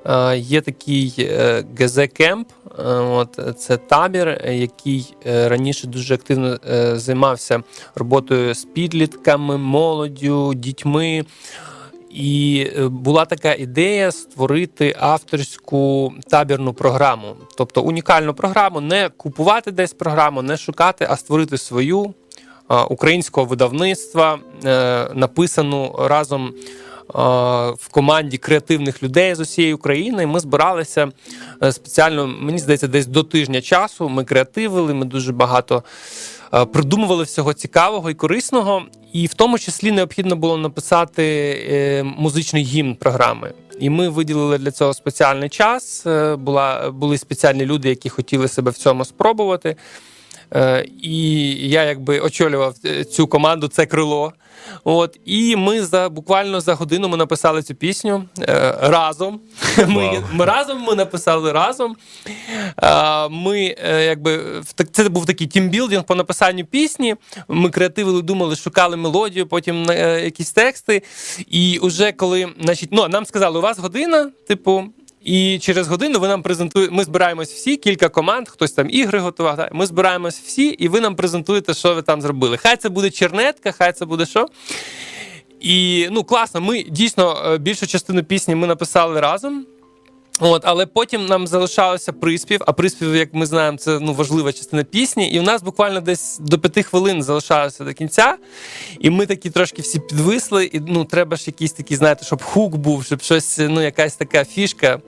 Е, 0.07 0.39
Є 0.39 0.61
такий 0.61 1.15
е, 1.19 1.65
ГЗ-кемп, 1.77 2.45
е, 2.79 2.83
от 2.93 3.59
це 3.59 3.77
табір, 3.77 4.43
який 4.47 5.15
раніше 5.25 5.87
дуже 5.87 6.15
активно 6.15 6.59
займався 6.99 7.63
роботою 7.95 8.55
з 8.55 8.65
підлітками, 8.65 9.59
молоддю, 9.59 10.55
дітьми. 10.55 11.25
І 12.11 12.67
була 12.79 13.25
така 13.25 13.55
ідея 13.55 14.13
створити 14.13 14.97
авторську 15.01 16.13
табірну 16.31 16.73
програму, 16.73 17.37
тобто 17.57 17.83
унікальну 17.83 18.35
програму, 18.35 18.81
не 18.81 19.09
купувати 19.09 19.71
десь 19.73 19.93
програму, 19.93 20.43
не 20.43 20.57
шукати, 20.57 21.07
а 21.11 21.17
створити 21.17 21.59
свою 21.59 22.15
українського 22.77 23.47
видавництва, 23.47 24.39
е, 24.65 25.07
написану 25.15 25.97
разом 25.99 26.47
е, 26.47 26.53
в 27.79 27.89
команді 27.91 28.39
креативних 28.39 29.03
людей 29.03 29.35
з 29.35 29.41
усієї 29.41 29.75
України. 29.75 30.27
Ми 30.27 30.41
збиралися 30.41 31.09
е, 31.63 31.73
спеціально, 31.73 32.27
мені 32.27 32.59
здається, 32.59 32.89
десь 32.89 33.07
до 33.07 33.23
тижня 33.23 33.61
часу. 33.61 34.09
Ми 34.09 34.25
креативили, 34.25 34.95
ми 34.95 35.05
дуже 35.05 35.33
багато 35.33 35.83
е, 36.55 36.65
придумували 36.65 37.25
всього 37.25 37.53
цікавого 37.53 38.11
і 38.11 38.15
корисного. 38.15 38.83
І 39.13 39.27
в 39.27 39.35
тому 39.35 39.59
числі 39.59 39.91
необхідно 39.93 40.37
було 40.37 40.57
написати 40.57 41.25
е, 41.71 42.03
музичний 42.03 42.65
гімн 42.65 42.95
програми. 42.95 43.53
І 43.81 43.91
ми 43.91 44.09
виділили 44.09 44.59
для 44.59 44.71
цього 44.71 44.95
спеціальний 44.95 45.49
час. 45.49 46.07
Е, 46.07 46.37
Була, 46.37 46.91
були 46.91 47.19
спеціальні 47.19 47.67
люди, 47.67 47.89
які 47.89 48.09
хотіли 48.09 48.49
себе 48.49 48.71
в 48.71 48.75
цьому 48.77 49.05
спробувати. 49.05 49.77
Е, 50.55 50.87
І 51.03 51.51
я 51.69 51.85
якби 51.85 52.21
очолював 52.21 52.75
е, 52.85 53.05
цю 53.05 53.27
команду, 53.27 53.69
це 53.69 53.87
крило. 53.87 54.33
От 54.85 55.21
і 55.25 55.57
ми 55.57 55.83
за 55.85 56.09
буквально 56.09 56.61
за 56.61 56.75
годину 56.75 57.09
ми 57.09 57.17
написали 57.17 57.63
цю 57.63 57.75
пісню 57.75 58.25
е, 58.39 58.75
разом. 58.81 59.41
Ми, 59.89 60.23
ми 60.33 60.45
разом 60.45 60.81
ми 60.83 60.95
написали 60.95 61.53
разом. 61.53 61.97
Е, 62.83 63.29
Ми 63.29 63.77
е, 63.85 64.05
якби 64.05 64.41
це 64.93 65.09
був 65.09 65.27
такий 65.27 65.47
тімбілдинг 65.47 66.05
по 66.05 66.15
написанню 66.15 66.65
пісні. 66.65 67.17
Ми 67.49 67.71
креативили, 67.71 68.23
думали, 68.23 68.57
шукали 68.57 68.97
мелодію, 68.97 69.47
потім 69.47 69.91
е, 69.91 70.21
якісь 70.25 70.53
тексти. 70.53 71.03
І 71.51 71.79
уже 71.79 72.13
коли, 72.13 72.49
значить, 72.61 72.89
ну 72.93 73.09
нам 73.09 73.27
сказали, 73.27 73.59
у 73.59 73.63
вас 73.63 73.79
година, 73.79 74.31
типу. 74.49 74.85
І 75.25 75.59
через 75.59 75.89
годину 75.89 76.21
ви 76.21 76.29
нам 76.29 76.43
презентуєте. 76.43 76.95
Ми 76.95 77.05
збираємось 77.05 77.53
всі, 77.53 77.77
кілька 77.77 78.09
команд, 78.09 78.49
хтось 78.49 78.73
там 78.73 78.91
ігри 78.91 79.19
готував. 79.19 79.69
Ми 79.73 79.87
збираємось 79.87 80.41
всі, 80.41 80.67
і 80.67 80.89
ви 80.89 81.01
нам 81.01 81.17
презентуєте, 81.17 81.75
що 81.75 81.95
ви 81.95 82.03
там 82.03 82.23
зробили. 82.23 82.57
Хай 82.57 82.77
це 82.77 82.89
буде 82.89 83.11
чернетка, 83.11 83.73
хай 83.73 83.93
це 83.93 84.05
буде 84.05 84.27
що. 84.27 84.47
І 85.61 86.09
ну 86.11 86.25
класно, 86.25 86.61
ми 86.61 86.83
дійсно 86.83 87.43
е, 87.47 87.59
більшу 87.59 87.87
частину 87.87 88.25
пісні 88.25 88.55
ми 88.55 88.67
написали 88.67 89.21
разом. 89.21 89.67
От, 90.41 90.63
але 90.65 90.87
потім 90.87 91.27
нам 91.27 91.47
залишався 91.47 92.13
приспів. 92.13 92.61
А 92.67 92.73
приспів, 92.73 93.17
як 93.17 93.35
ми 93.35 93.47
знаємо, 93.47 93.79
це 93.79 93.99
ну 94.01 94.15
важлива 94.15 94.53
частина 94.53 94.85
пісні. 94.85 95.31
І 95.31 95.41
у 95.41 95.43
нас 95.43 95.63
буквально 95.63 96.01
десь 96.01 96.39
до 96.39 96.59
п'яти 96.59 96.83
хвилин 96.83 97.23
залишалося 97.23 97.85
до 97.85 97.93
кінця. 97.93 98.37
І 99.01 99.11
ми 99.11 99.27
такі 99.27 99.51
трошки 99.51 99.83
всі 99.83 100.01
підвисли. 100.01 100.65
І 100.65 100.81
ну 100.81 101.05
треба 101.05 101.37
ж 101.37 101.45
якийсь 101.47 101.73
такий, 101.73 101.97
знаєте, 101.97 102.25
щоб 102.25 102.43
хук 102.43 102.77
був, 102.77 103.05
щоб 103.05 103.23
щось, 103.23 103.59
ну 103.59 103.83
якась 103.83 104.17
така 104.17 104.45
фішка 104.45 105.01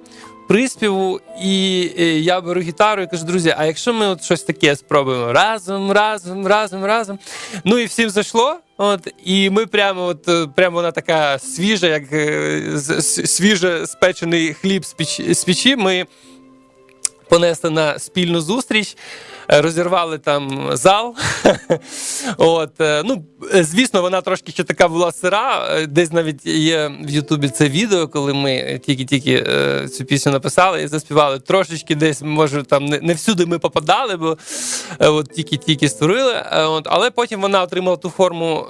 приспіву. 0.49 1.21
І, 1.43 1.91
е, 1.99 2.05
я 2.19 2.41
беру 2.41 2.61
гітару 2.61 3.03
і 3.03 3.07
кажу, 3.07 3.25
друзі, 3.25 3.55
а 3.59 3.65
якщо 3.65 3.93
ми 3.93 4.07
от 4.07 4.25
щось 4.25 4.43
таке 4.43 4.77
спробуємо 4.77 5.33
разом, 5.33 5.93
разом, 5.93 6.47
разом, 6.47 6.85
разом. 6.85 7.19
Ну 7.65 7.79
і 7.79 7.85
всім 7.85 8.11
зайшло. 8.11 8.57
От, 8.85 9.15
і 9.25 9.51
ми 9.51 9.67
прямо, 9.67 10.05
от 10.07 10.29
е, 10.29 10.47
прямо 10.55 10.77
вона 10.77 10.93
така 10.93 11.39
свіжа, 11.39 11.87
як 11.87 12.13
е, 12.13 12.81
свіже 13.27 13.87
спечений 13.87 14.55
хліб 14.55 14.85
з 15.35 15.45
печі. 15.45 15.77
Ми 15.77 16.07
понесли 17.33 17.71
на 17.71 17.99
спільну 17.99 18.41
зустріч, 18.41 18.97
е, 19.53 19.63
розірвали 19.63 20.19
там 20.19 20.71
зал. 20.73 21.17
От, 22.37 22.81
е, 22.81 23.03
ну, 23.05 23.25
Звісно, 23.55 24.03
вона 24.03 24.21
трошки 24.21 24.53
ще 24.53 24.65
така 24.65 24.89
була 24.89 25.13
сира. 25.13 25.67
Е, 25.71 25.87
Десь 25.87 26.13
навіть 26.13 26.47
є 26.47 26.91
в 27.05 27.11
Ютубі 27.11 27.49
це 27.49 27.69
відео, 27.69 28.09
коли 28.09 28.35
ми 28.35 28.81
тільки-тільки 28.87 29.45
цю 29.89 30.05
пісню 30.05 30.33
написали 30.33 30.83
і 30.83 30.87
заспівали. 30.87 31.39
Трошечки 31.39 31.95
десь, 31.95 32.23
може, 32.23 32.63
там 32.63 32.85
не, 32.85 33.15
всюди 33.15 33.47
ми 33.47 33.59
попадали, 33.59 34.17
бо 34.17 34.39
от 34.99 35.31
тільки-тільки 35.31 35.89
створили. 35.89 36.45
От, 36.53 36.87
але 36.91 37.11
потім 37.11 37.41
вона 37.41 37.63
отримала 37.63 37.97
ту 37.97 38.11
форму, 38.11 38.67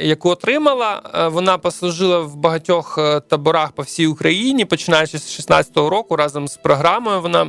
яку 0.00 0.30
отримала. 0.30 1.02
Вона 1.32 1.58
послужила 1.58 2.20
в 2.20 2.36
багатьох 2.36 2.98
таборах 3.28 3.72
по 3.72 3.82
всій 3.82 4.06
Україні, 4.06 4.64
починаючи 4.64 5.18
з 5.18 5.40
16-го 5.40 5.90
року, 5.90 6.16
разом 6.16 6.48
з 6.48 6.56
програмою 6.56 7.20
вона 7.20 7.46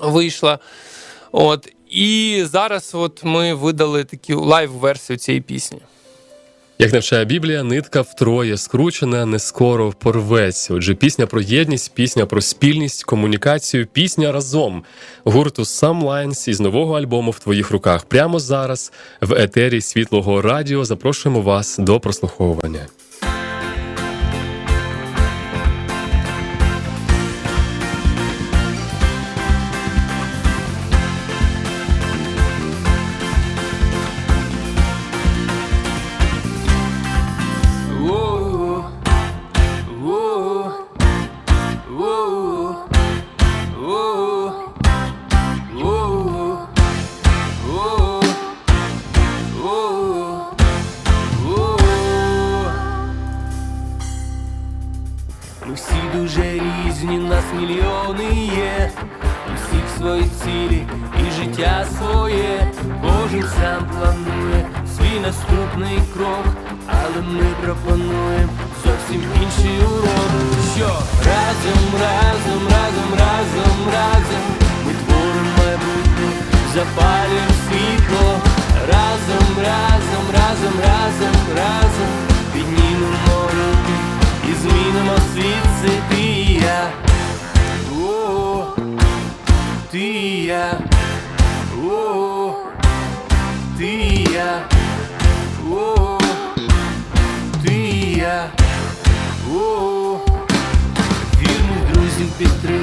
вийшла. 0.00 0.58
От. 1.32 1.72
І 1.90 2.42
зараз 2.52 2.90
от 2.94 3.24
ми 3.24 3.54
видали 3.54 4.04
таку 4.04 4.40
лайв-версію 4.40 5.16
цієї 5.16 5.40
пісні. 5.40 5.78
Як 6.80 6.92
навчає 6.92 7.24
Біблія, 7.24 7.62
нитка 7.62 8.00
втроє 8.00 8.56
скручена, 8.56 9.26
не 9.26 9.38
скоро 9.38 9.92
порветься. 9.92 10.74
Отже, 10.74 10.94
пісня 10.94 11.26
про 11.26 11.40
єдність, 11.40 11.94
пісня 11.94 12.26
про 12.26 12.40
спільність, 12.40 13.04
комунікацію, 13.04 13.86
пісня 13.86 14.32
разом 14.32 14.84
гурту 15.24 15.62
Some 15.62 16.04
Lines 16.04 16.48
із 16.48 16.60
нового 16.60 16.98
альбому 16.98 17.30
в 17.30 17.38
твоїх 17.38 17.70
руках. 17.70 18.04
Прямо 18.04 18.38
зараз 18.38 18.92
в 19.20 19.34
етері 19.34 19.80
світлого 19.80 20.42
радіо 20.42 20.84
запрошуємо 20.84 21.40
вас 21.40 21.78
до 21.78 22.00
прослуховування. 22.00 22.86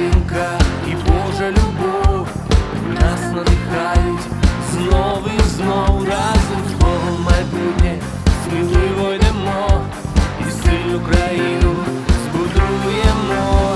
Підтримка 0.08 0.58
і 0.86 0.90
Божа 0.90 1.50
любов. 1.50 2.28
Нас 2.94 3.20
надихають 3.34 4.22
знов 4.72 5.28
і 5.38 5.48
знов 5.48 6.08
разом 6.08 6.62
з 6.70 6.72
Богом 6.72 7.22
майбутнє. 7.24 7.98
Сміливо 8.44 9.12
йдемо 9.14 9.82
і 10.40 10.50
сильну 10.50 11.00
країну 11.00 11.76
збудуємо. 12.24 13.74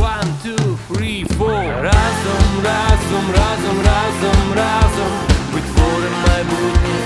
One, 0.00 0.30
two, 0.44 0.76
three, 0.90 1.26
four. 1.38 1.82
Разом, 1.82 2.50
разом, 2.64 3.24
разом, 3.38 3.78
разом, 3.90 4.52
разом. 4.56 5.12
Ми 5.54 5.60
творимо 5.60 6.18
майбутнє, 6.28 6.98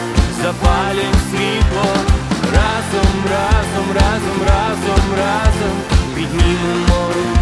запалюємо 0.42 1.20
світло. 1.30 1.86
Разом, 2.56 3.14
разом, 3.30 3.86
разом, 3.94 4.38
разом, 4.46 5.04
разом 5.18 6.02
Піднімемо 6.14 7.06
руки 7.08 7.41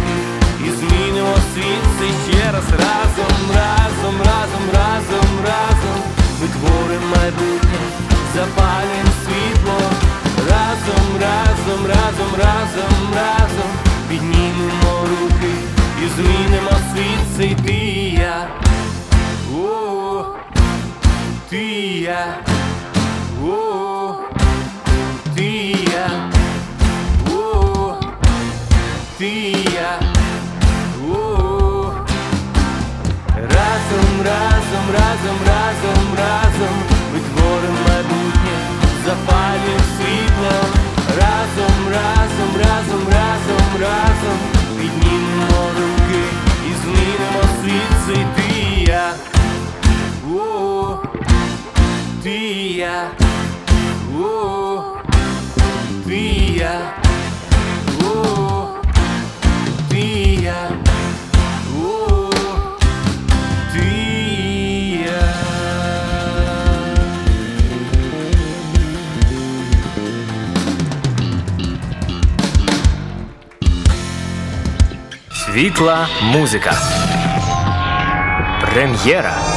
змінимо 1.21 1.37
світ 1.53 2.35
ще 2.35 2.51
раз 2.51 2.69
разом, 2.71 3.37
разом, 3.55 4.15
разом, 4.19 4.65
разом, 4.73 5.29
разом 5.45 6.01
Ми 6.41 6.47
творимо 6.47 7.15
майбутнє, 7.15 7.79
запалюємо 8.35 9.11
світло 9.25 9.79
Разом, 10.49 11.07
разом, 11.21 11.85
разом, 11.85 12.31
разом, 12.37 13.13
разом 13.15 13.71
Піднімемо 14.09 15.01
руки 15.01 15.53
і 16.03 16.21
змінимо 16.21 16.71
світ 16.93 17.19
цей 17.37 17.55
ти 17.55 17.73
і 17.73 18.11
я. 18.11 18.47
О, 19.55 20.25
ти 21.49 21.63
і 21.63 22.01
я. 22.01 22.37
О, 23.45 24.15
ти 25.35 25.45
і 25.45 25.89
я. 25.93 26.31
О, 27.33 27.95
ти 29.17 29.27
і 29.27 29.50
я. 29.50 29.50
Разом, 34.23 34.85
разом, 34.93 35.37
разом, 35.47 36.05
разом, 36.17 36.75
ми 37.13 37.19
творимо 37.19 37.77
майбутнє, 37.87 38.55
запалюємо 39.05 39.85
світло. 39.97 40.81
Разом, 41.17 41.75
разом, 41.89 42.51
разом, 42.57 43.03
разом, 43.07 43.81
разом 43.81 44.37
піднімемо 44.77 45.69
руки 45.77 46.23
і 46.67 46.71
змінимо 46.83 47.43
світ, 47.61 47.91
цей 48.05 48.25
ти 48.35 48.59
і 48.59 48.85
я. 48.87 49.13
О, 50.35 50.97
ти 52.23 52.29
і 52.29 52.73
я. 52.73 53.09
О, 54.19 54.83
ти 56.07 56.15
і 56.15 56.53
я. 56.53 57.00
Mokyklą 75.61 76.05
muziką. 76.21 76.69
Premjera. 78.61 79.50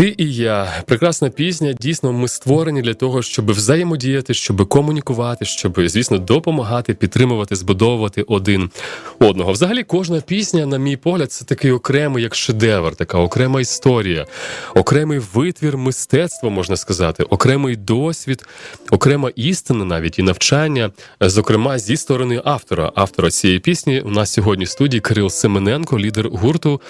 Ти 0.00 0.14
і 0.18 0.34
я 0.34 0.82
прекрасна 0.86 1.30
пісня. 1.30 1.72
Дійсно, 1.72 2.12
ми 2.12 2.28
створені 2.28 2.82
для 2.82 2.94
того, 2.94 3.22
щоб 3.22 3.50
взаємодіяти, 3.50 4.34
щоб 4.34 4.68
комунікувати, 4.68 5.44
щоб, 5.44 5.88
звісно, 5.88 6.18
допомагати, 6.18 6.94
підтримувати, 6.94 7.56
збудовувати 7.56 8.22
один 8.22 8.70
одного. 9.18 9.52
Взагалі, 9.52 9.82
кожна 9.82 10.20
пісня, 10.20 10.66
на 10.66 10.78
мій 10.78 10.96
погляд, 10.96 11.32
це 11.32 11.44
такий 11.44 11.70
окремий 11.70 12.22
як 12.22 12.34
шедевр, 12.34 12.94
така 12.94 13.18
окрема 13.18 13.60
історія, 13.60 14.26
окремий 14.74 15.20
витвір 15.34 15.76
мистецтва, 15.76 16.50
можна 16.50 16.76
сказати, 16.76 17.22
окремий 17.22 17.76
досвід, 17.76 18.46
окрема 18.90 19.30
істина, 19.36 19.84
навіть 19.84 20.18
і 20.18 20.22
навчання. 20.22 20.90
Зокрема, 21.20 21.78
зі 21.78 21.96
сторони 21.96 22.42
автора. 22.44 22.92
Автора 22.94 23.30
цієї 23.30 23.58
пісні 23.58 24.00
у 24.00 24.10
нас 24.10 24.32
сьогодні 24.32 24.64
в 24.64 24.68
студії 24.68 25.00
Кирил 25.00 25.30
Семененко, 25.30 25.98
лідер 25.98 26.28
гурту 26.28 26.80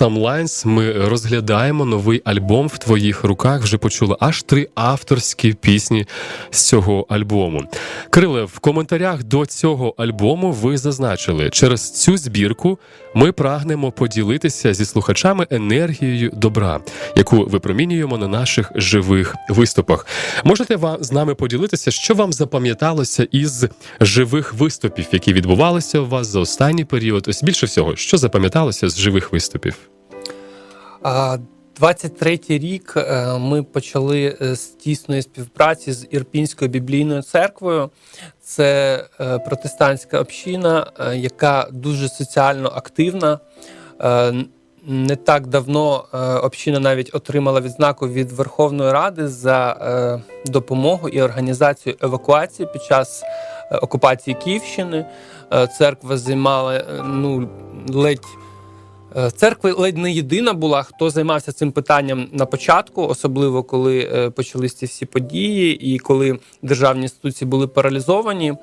Lines. 0.00 0.66
Ми 0.66 0.92
розглядаємо 0.92 1.84
новий 1.84 2.22
альбом 2.24 2.57
альбом 2.58 2.68
в 2.68 2.78
твоїх 2.78 3.24
руках 3.24 3.62
вже 3.62 3.78
почула 3.78 4.16
аж 4.20 4.42
три 4.42 4.68
авторські 4.74 5.52
пісні 5.52 6.06
з 6.50 6.62
цього 6.62 7.06
альбому. 7.08 7.64
Криле, 8.10 8.44
в 8.44 8.58
коментарях 8.58 9.22
до 9.22 9.46
цього 9.46 9.94
альбому 9.96 10.52
ви 10.52 10.78
зазначили, 10.78 11.50
через 11.50 11.90
цю 11.90 12.16
збірку 12.16 12.78
ми 13.14 13.32
прагнемо 13.32 13.92
поділитися 13.92 14.74
зі 14.74 14.84
слухачами 14.84 15.46
енергією 15.50 16.30
добра, 16.34 16.80
яку 17.16 17.44
випромінюємо 17.44 18.18
на 18.18 18.28
наших 18.28 18.72
живих 18.74 19.36
виступах. 19.48 20.06
Можете 20.44 20.76
вам 20.76 20.96
з 21.00 21.12
нами 21.12 21.34
поділитися, 21.34 21.90
що 21.90 22.14
вам 22.14 22.32
запам'яталося 22.32 23.26
із 23.30 23.66
живих 24.00 24.54
виступів, 24.54 25.06
які 25.12 25.32
відбувалися 25.32 26.00
у 26.00 26.06
вас 26.06 26.26
за 26.26 26.40
останній 26.40 26.84
період? 26.84 27.28
Ось 27.28 27.42
більше 27.42 27.66
всього, 27.66 27.96
що 27.96 28.16
запам'яталося 28.18 28.88
з 28.88 28.98
живих 28.98 29.32
виступів? 29.32 29.74
А, 31.02 31.38
23-й 31.80 32.58
рік 32.58 32.94
е, 32.96 33.38
ми 33.38 33.62
почали 33.62 34.36
е, 34.42 34.54
з 34.54 34.66
тісної 34.66 35.22
співпраці 35.22 35.92
з 35.92 36.06
Ірпінською 36.10 36.70
біблійною 36.70 37.22
церквою. 37.22 37.90
Це 38.42 39.04
е, 39.20 39.38
протестантська 39.38 40.20
община, 40.20 40.92
яка 41.14 41.68
дуже 41.72 42.08
соціально 42.08 42.68
активна. 42.68 43.38
Не 44.86 45.16
так 45.16 45.46
давно 45.46 46.04
община 46.42 46.80
навіть 46.80 47.14
отримала 47.14 47.60
відзнаку 47.60 48.08
від 48.08 48.32
Верховної 48.32 48.92
Ради 48.92 49.28
за 49.28 50.20
допомогу 50.46 51.08
і 51.08 51.22
організацію 51.22 51.96
евакуації 52.00 52.68
під 52.72 52.82
час 52.82 53.22
окупації 53.82 54.36
Київщини. 54.44 55.06
Церква 55.78 56.16
займала 56.16 56.84
ну, 57.04 57.48
ледь. 57.88 58.47
Е, 59.16 59.30
Церква 59.30 59.72
ледь 59.72 59.98
не 59.98 60.12
єдина 60.12 60.52
була, 60.52 60.82
хто 60.82 61.10
займався 61.10 61.52
цим 61.52 61.72
питанням 61.72 62.28
на 62.32 62.46
початку, 62.46 63.02
особливо 63.02 63.62
коли 63.62 63.98
е, 63.98 64.30
почались 64.30 64.74
ці 64.74 64.86
всі 64.86 65.06
події, 65.06 65.94
і 65.94 65.98
коли 65.98 66.38
державні 66.62 67.02
інституції 67.02 67.48
були 67.48 67.66
паралізовані. 67.66 68.54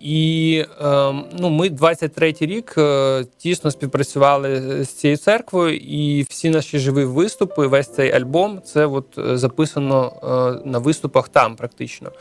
І 0.00 0.64
е, 0.80 1.12
ну, 1.38 1.50
ми 1.50 1.68
23-й 1.68 2.46
рік 2.46 2.74
е, 2.78 3.24
тісно 3.36 3.70
співпрацювали 3.70 4.84
з 4.84 4.88
цією 4.88 5.16
церквою, 5.16 5.76
і 5.76 6.26
всі 6.30 6.50
наші 6.50 6.78
живі 6.78 7.04
виступи, 7.04 7.66
весь 7.66 7.88
цей 7.88 8.12
альбом, 8.12 8.60
це 8.64 8.86
от 8.86 9.06
записано 9.16 10.12
на 10.64 10.78
виступах 10.78 11.28
там, 11.28 11.56
практично. 11.56 12.12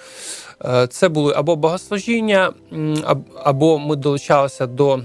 Це 0.90 1.10
були 1.10 1.34
або 1.34 1.56
богослужіння, 1.56 2.54
або 3.44 3.80
ми 3.80 3.96
долучалися 3.96 4.68
до 4.68 5.00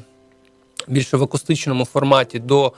більше 0.88 1.16
в 1.16 1.22
акустичному 1.22 1.84
форматі 1.84 2.38
до 2.38 2.72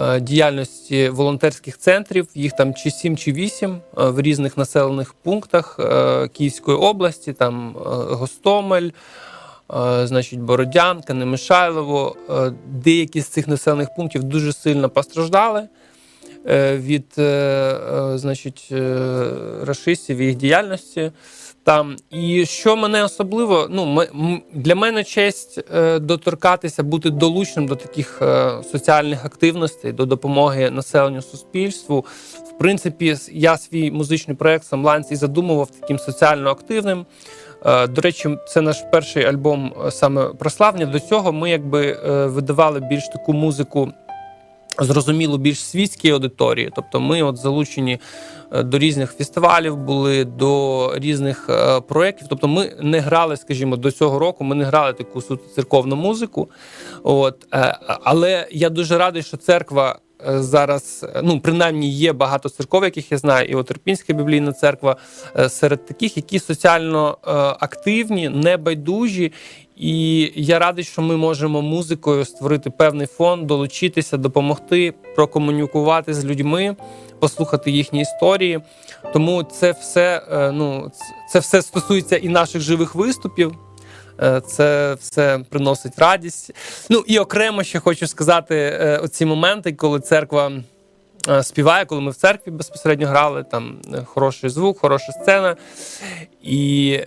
е, 0.00 0.20
діяльності 0.20 1.08
волонтерських 1.08 1.78
центрів. 1.78 2.28
Їх 2.34 2.52
там 2.52 2.74
чи 2.74 2.90
7, 2.90 3.16
чи 3.16 3.32
8 3.32 3.70
е, 3.70 3.80
в 3.96 4.20
різних 4.20 4.56
населених 4.56 5.14
пунктах 5.14 5.76
е, 5.80 6.28
Київської 6.28 6.76
області, 6.76 7.32
там 7.32 7.76
Гостомель. 8.10 8.90
Значить, 10.04 10.40
Бородянка, 10.40 11.14
Немишайлово. 11.14 12.16
Деякі 12.66 13.20
з 13.20 13.26
цих 13.26 13.48
населених 13.48 13.94
пунктів 13.96 14.24
дуже 14.24 14.52
сильно 14.52 14.88
постраждали 14.88 15.68
від 16.74 17.04
значить, 18.18 18.72
рашистів 19.62 20.18
і 20.18 20.24
їх 20.24 20.34
діяльності. 20.34 21.12
Там 21.64 21.96
і 22.10 22.46
що 22.46 22.76
мене 22.76 23.04
особливо, 23.04 23.66
ну 23.70 24.02
для 24.52 24.74
мене 24.74 25.04
честь 25.04 25.60
е, 25.74 25.98
доторкатися, 25.98 26.82
бути 26.82 27.10
долучним 27.10 27.66
до 27.66 27.76
таких 27.76 28.22
е, 28.22 28.52
соціальних 28.72 29.24
активностей, 29.24 29.92
до 29.92 30.06
допомоги 30.06 30.70
населенню 30.70 31.22
суспільству. 31.22 32.04
В 32.54 32.58
принципі, 32.58 33.16
я 33.32 33.56
свій 33.58 33.90
музичний 33.90 34.36
проект 34.36 34.64
Самланці 34.64 35.16
задумував 35.16 35.70
таким 35.80 35.98
соціально 35.98 36.50
активним. 36.50 37.06
Е, 37.66 37.86
До 37.86 38.00
речі, 38.00 38.38
це 38.48 38.60
наш 38.60 38.82
перший 38.92 39.24
альбом 39.24 39.74
саме 39.90 40.24
прославлення. 40.28 40.86
До 40.86 41.00
цього 41.00 41.32
ми 41.32 41.50
якби 41.50 41.92
видавали 42.26 42.80
більш 42.80 43.08
таку 43.08 43.32
музику. 43.32 43.92
Зрозуміло, 44.78 45.38
більш 45.38 45.64
світській 45.64 46.10
аудиторії, 46.10 46.70
тобто 46.76 47.00
ми 47.00 47.22
от 47.22 47.36
залучені 47.36 47.98
е, 48.52 48.62
до 48.62 48.78
різних 48.78 49.12
фестивалів, 49.12 49.76
були 49.76 50.24
до 50.24 50.92
різних 50.94 51.46
е, 51.50 51.80
проєктів. 51.80 52.26
Тобто, 52.30 52.48
ми 52.48 52.76
не 52.80 53.00
грали, 53.00 53.36
скажімо, 53.36 53.76
до 53.76 53.90
цього 53.90 54.18
року. 54.18 54.44
Ми 54.44 54.54
не 54.54 54.64
грали 54.64 54.92
таку 54.92 55.20
суто 55.20 55.48
церковну 55.54 55.96
музику. 55.96 56.50
От 57.02 57.46
е, 57.54 57.78
але 58.04 58.48
я 58.50 58.70
дуже 58.70 58.98
радий, 58.98 59.22
що 59.22 59.36
церква 59.36 59.98
зараз, 60.26 61.06
е, 61.14 61.20
ну 61.24 61.40
принаймні, 61.40 61.90
є 61.90 62.12
багато 62.12 62.48
церков, 62.48 62.84
яких 62.84 63.12
я 63.12 63.18
знаю, 63.18 63.48
і 63.48 63.54
от 63.54 63.70
Ірпінська 63.70 64.12
біблійна 64.12 64.52
церква 64.52 64.96
е, 65.38 65.48
серед 65.48 65.86
таких, 65.86 66.16
які 66.16 66.38
соціально 66.38 67.18
е, 67.26 67.30
активні, 67.60 68.28
небайдужі. 68.28 69.32
І 69.76 70.32
я 70.34 70.58
радий, 70.58 70.84
що 70.84 71.02
ми 71.02 71.16
можемо 71.16 71.62
музикою 71.62 72.24
створити 72.24 72.70
певний 72.70 73.06
фон, 73.06 73.46
долучитися, 73.46 74.16
допомогти, 74.16 74.94
прокомунікувати 75.16 76.14
з 76.14 76.24
людьми, 76.24 76.76
послухати 77.18 77.70
їхні 77.70 78.00
історії. 78.00 78.60
Тому 79.12 79.42
це 79.42 79.72
все, 79.72 80.22
е, 80.32 80.52
ну, 80.52 80.90
це 81.30 81.38
все 81.38 81.62
стосується 81.62 82.16
і 82.16 82.28
наших 82.28 82.62
живих 82.62 82.94
виступів. 82.94 83.56
Е, 84.22 84.40
Це 84.40 84.94
все 84.94 85.40
приносить 85.48 85.98
радість. 85.98 86.50
Ну 86.90 87.04
і 87.06 87.18
окремо 87.18 87.62
ще 87.62 87.78
хочу 87.78 88.06
сказати 88.06 88.56
е, 88.56 88.98
оці 88.98 89.26
моменти, 89.26 89.72
коли 89.72 90.00
церква 90.00 90.52
е, 91.28 91.42
співає, 91.42 91.84
коли 91.84 92.00
ми 92.00 92.10
в 92.10 92.14
церкві 92.14 92.50
безпосередньо 92.50 93.06
грали, 93.06 93.44
там 93.50 93.78
хороший 94.04 94.50
звук, 94.50 94.78
хороша 94.78 95.12
сцена. 95.12 95.56
І 96.42 97.00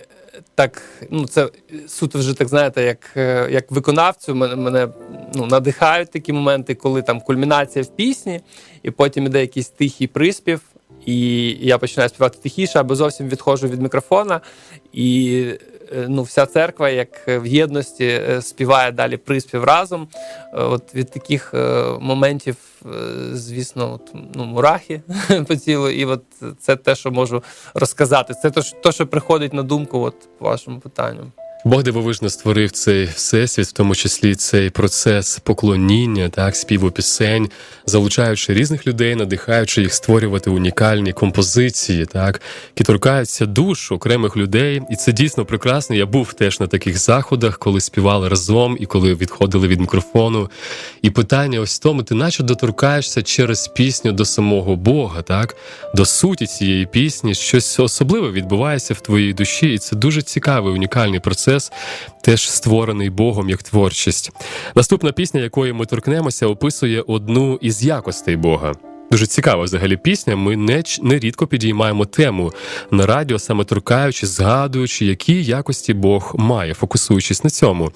так, 0.54 0.82
ну 1.10 1.26
це 1.26 1.48
суто 1.88 2.18
вже 2.18 2.34
так 2.34 2.48
знаєте, 2.48 2.82
як, 2.82 3.10
як 3.52 3.70
виконавцю, 3.70 4.34
мене, 4.34 4.56
мене 4.56 4.88
ну, 5.34 5.46
надихають 5.46 6.10
такі 6.10 6.32
моменти, 6.32 6.74
коли 6.74 7.02
там 7.02 7.20
кульмінація 7.20 7.82
в 7.82 7.88
пісні, 7.88 8.40
і 8.82 8.90
потім 8.90 9.26
іде 9.26 9.40
якийсь 9.40 9.68
тихий 9.68 10.06
приспів. 10.06 10.60
І 11.06 11.48
я 11.60 11.78
починаю 11.78 12.08
співати 12.08 12.38
тихіше, 12.42 12.80
або 12.80 12.94
зовсім 12.94 13.28
відходжу 13.28 13.68
від 13.68 13.82
мікрофона, 13.82 14.40
і 14.92 15.44
е, 15.92 16.06
ну, 16.08 16.22
вся 16.22 16.46
церква, 16.46 16.88
як 16.90 17.28
в 17.28 17.46
єдності, 17.46 18.04
е, 18.04 18.42
співає 18.42 18.92
далі 18.92 19.16
приспів 19.16 19.64
разом. 19.64 20.08
Е, 20.14 20.62
От 20.62 20.94
від 20.94 21.10
таких 21.10 21.54
моментів, 22.00 22.56
звісно, 23.32 23.94
от, 23.94 24.14
ну, 24.34 24.44
мурахи 24.44 25.00
по 25.48 25.56
тілу, 25.56 25.90
і 25.90 26.04
от 26.04 26.24
це 26.58 26.76
те, 26.76 26.94
що 26.94 27.10
можу 27.10 27.42
розказати. 27.74 28.34
Це 28.42 28.50
те, 28.82 28.92
що 28.92 29.06
приходить 29.06 29.52
на 29.52 29.62
думку, 29.62 30.00
от 30.00 30.14
по 30.38 30.44
вашому 30.44 30.80
питанню. 30.80 31.32
Бог 31.64 31.82
дивовижно 31.82 32.30
створив 32.30 32.70
цей 32.70 33.04
всесвіт, 33.04 33.66
в 33.66 33.72
тому 33.72 33.94
числі 33.94 34.34
цей 34.34 34.70
процес 34.70 35.38
поклоніння, 35.38 36.28
так, 36.28 36.56
співу 36.56 36.90
пісень, 36.90 37.50
залучаючи 37.86 38.54
різних 38.54 38.86
людей, 38.86 39.14
надихаючи 39.14 39.82
їх 39.82 39.94
створювати 39.94 40.50
унікальні 40.50 41.12
композиції, 41.12 42.06
так, 42.06 42.40
які 42.76 42.84
торкаються 42.84 43.46
душ 43.46 43.92
окремих 43.92 44.36
людей. 44.36 44.82
І 44.90 44.96
це 44.96 45.12
дійсно 45.12 45.44
прекрасно. 45.44 45.96
Я 45.96 46.06
був 46.06 46.32
теж 46.32 46.60
на 46.60 46.66
таких 46.66 46.98
заходах, 46.98 47.58
коли 47.58 47.80
співали 47.80 48.28
разом 48.28 48.76
і 48.80 48.86
коли 48.86 49.14
відходили 49.14 49.68
від 49.68 49.80
мікрофону. 49.80 50.50
І 51.02 51.10
питання 51.10 51.60
ось 51.60 51.76
в 51.76 51.82
тому, 51.82 52.02
ти 52.02 52.14
наче 52.14 52.42
доторкаєшся 52.42 53.22
через 53.22 53.68
пісню 53.68 54.12
до 54.12 54.24
самого 54.24 54.76
Бога, 54.76 55.22
так, 55.22 55.56
до 55.94 56.04
суті 56.04 56.46
цієї 56.46 56.86
пісні, 56.86 57.34
щось 57.34 57.80
особливе 57.80 58.30
відбувається 58.30 58.94
в 58.94 59.00
твоїй 59.00 59.32
душі, 59.32 59.72
і 59.72 59.78
це 59.78 59.96
дуже 59.96 60.22
цікавий 60.22 60.74
унікальний 60.74 61.20
процес, 61.20 61.47
теж 62.22 62.50
створений 62.50 63.10
Богом 63.10 63.48
як 63.48 63.62
творчість. 63.62 64.30
Наступна 64.74 65.12
пісня, 65.12 65.40
якої 65.40 65.72
ми 65.72 65.86
торкнемося, 65.86 66.46
описує 66.46 67.04
одну 67.06 67.58
із 67.62 67.84
якостей 67.84 68.36
Бога. 68.36 68.72
Дуже 69.10 69.26
цікава 69.26 69.64
взагалі 69.64 69.96
пісня. 69.96 70.36
Ми 70.36 70.56
не, 70.56 70.82
ч- 70.82 71.02
не 71.02 71.18
рідко 71.18 71.46
підіймаємо 71.46 72.04
тему 72.06 72.52
на 72.90 73.06
радіо, 73.06 73.38
саме 73.38 73.64
торкаючи, 73.64 74.26
згадуючи, 74.26 75.06
які 75.06 75.42
якості 75.44 75.94
Бог 75.94 76.32
має, 76.38 76.74
фокусуючись 76.74 77.44
на 77.44 77.50
цьому. 77.50 77.90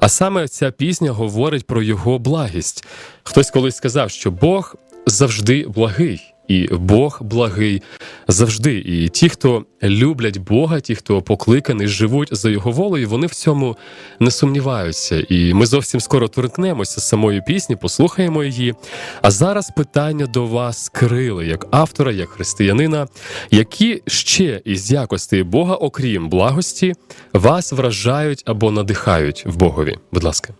А 0.00 0.08
саме 0.08 0.48
ця 0.48 0.70
пісня 0.70 1.10
говорить 1.10 1.66
про 1.66 1.82
його 1.82 2.18
благість. 2.18 2.86
Хтось 3.22 3.50
колись 3.50 3.76
сказав, 3.76 4.10
що 4.10 4.30
Бог 4.30 4.74
завжди 5.06 5.66
благий. 5.68 6.33
І 6.48 6.68
Бог 6.72 7.18
благий 7.22 7.82
завжди. 8.28 8.78
І 8.78 9.08
ті, 9.08 9.28
хто 9.28 9.64
люблять 9.82 10.38
Бога, 10.38 10.80
ті, 10.80 10.94
хто 10.94 11.22
покликаний, 11.22 11.88
живуть 11.88 12.28
за 12.32 12.50
його 12.50 12.70
волею, 12.70 13.08
вони 13.08 13.26
в 13.26 13.34
цьому 13.34 13.76
не 14.20 14.30
сумніваються. 14.30 15.26
І 15.28 15.54
ми 15.54 15.66
зовсім 15.66 16.00
скоро 16.00 16.28
торкнемося 16.28 17.00
з 17.00 17.08
самої 17.08 17.42
пісні, 17.46 17.76
послухаємо 17.76 18.44
її. 18.44 18.74
А 19.22 19.30
зараз 19.30 19.70
питання 19.76 20.26
до 20.26 20.46
вас, 20.46 20.88
Крили, 20.88 21.46
як 21.46 21.66
автора, 21.70 22.12
як 22.12 22.28
християнина, 22.28 23.08
які 23.50 24.02
ще 24.06 24.62
із 24.64 24.90
якостей 24.92 25.42
Бога, 25.42 25.74
окрім 25.74 26.28
благості, 26.28 26.94
вас 27.32 27.72
вражають 27.72 28.42
або 28.46 28.70
надихають 28.70 29.46
в 29.46 29.56
Богові? 29.56 29.98
Будь 30.12 30.24
ласка. 30.24 30.54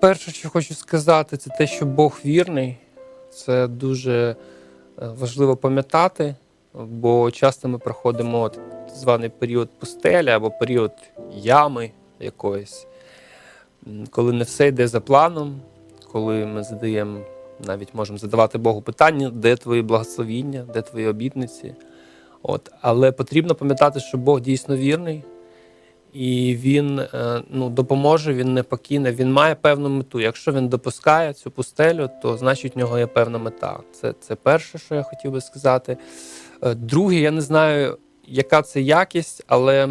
Перше, 0.00 0.32
що 0.32 0.50
хочу 0.50 0.74
сказати, 0.74 1.36
це 1.36 1.50
те, 1.58 1.66
що 1.66 1.86
Бог 1.86 2.20
вірний. 2.24 2.76
Це 3.36 3.66
дуже 3.66 4.36
е, 5.02 5.08
важливо 5.18 5.56
пам'ятати, 5.56 6.34
бо 6.74 7.30
часто 7.30 7.68
ми 7.68 7.78
проходимо 7.78 8.48
так 8.48 8.62
званий 8.94 9.28
період 9.28 9.68
пустелі 9.78 10.28
або 10.28 10.50
період 10.50 10.92
ями 11.34 11.90
якоїсь, 12.20 12.86
коли 14.10 14.32
не 14.32 14.44
все 14.44 14.68
йде 14.68 14.88
за 14.88 15.00
планом, 15.00 15.60
коли 16.12 16.46
ми 16.46 16.62
задаємо, 16.62 17.20
навіть 17.66 17.94
можемо 17.94 18.18
задавати 18.18 18.58
Богу 18.58 18.82
питання, 18.82 19.30
де 19.30 19.56
твої 19.56 19.82
благословіння, 19.82 20.66
де 20.74 20.82
твої 20.82 21.06
обітниці. 21.06 21.74
От. 22.42 22.70
Але 22.80 23.12
потрібно 23.12 23.54
пам'ятати, 23.54 24.00
що 24.00 24.18
Бог 24.18 24.40
дійсно 24.40 24.76
вірний, 24.76 25.24
і 26.16 26.56
він 26.56 26.98
е, 26.98 27.42
ну, 27.50 27.70
допоможе, 27.70 28.34
він 28.34 28.54
не 28.54 28.62
покине, 28.62 29.12
він 29.12 29.32
має 29.32 29.54
певну 29.54 29.88
мету. 29.88 30.20
Якщо 30.20 30.52
він 30.52 30.68
допускає 30.68 31.32
цю 31.32 31.50
пустелю, 31.50 32.10
то 32.22 32.36
значить 32.36 32.76
в 32.76 32.78
нього 32.78 32.98
є 32.98 33.06
певна 33.06 33.38
мета. 33.38 33.78
Це, 33.92 34.14
це 34.20 34.34
перше, 34.34 34.78
що 34.78 34.94
я 34.94 35.02
хотів 35.02 35.30
би 35.30 35.40
сказати. 35.40 35.96
Е, 36.62 36.74
Друге, 36.74 37.16
я 37.16 37.30
не 37.30 37.40
знаю, 37.40 37.98
яка 38.26 38.62
це 38.62 38.80
якість, 38.80 39.44
але 39.46 39.88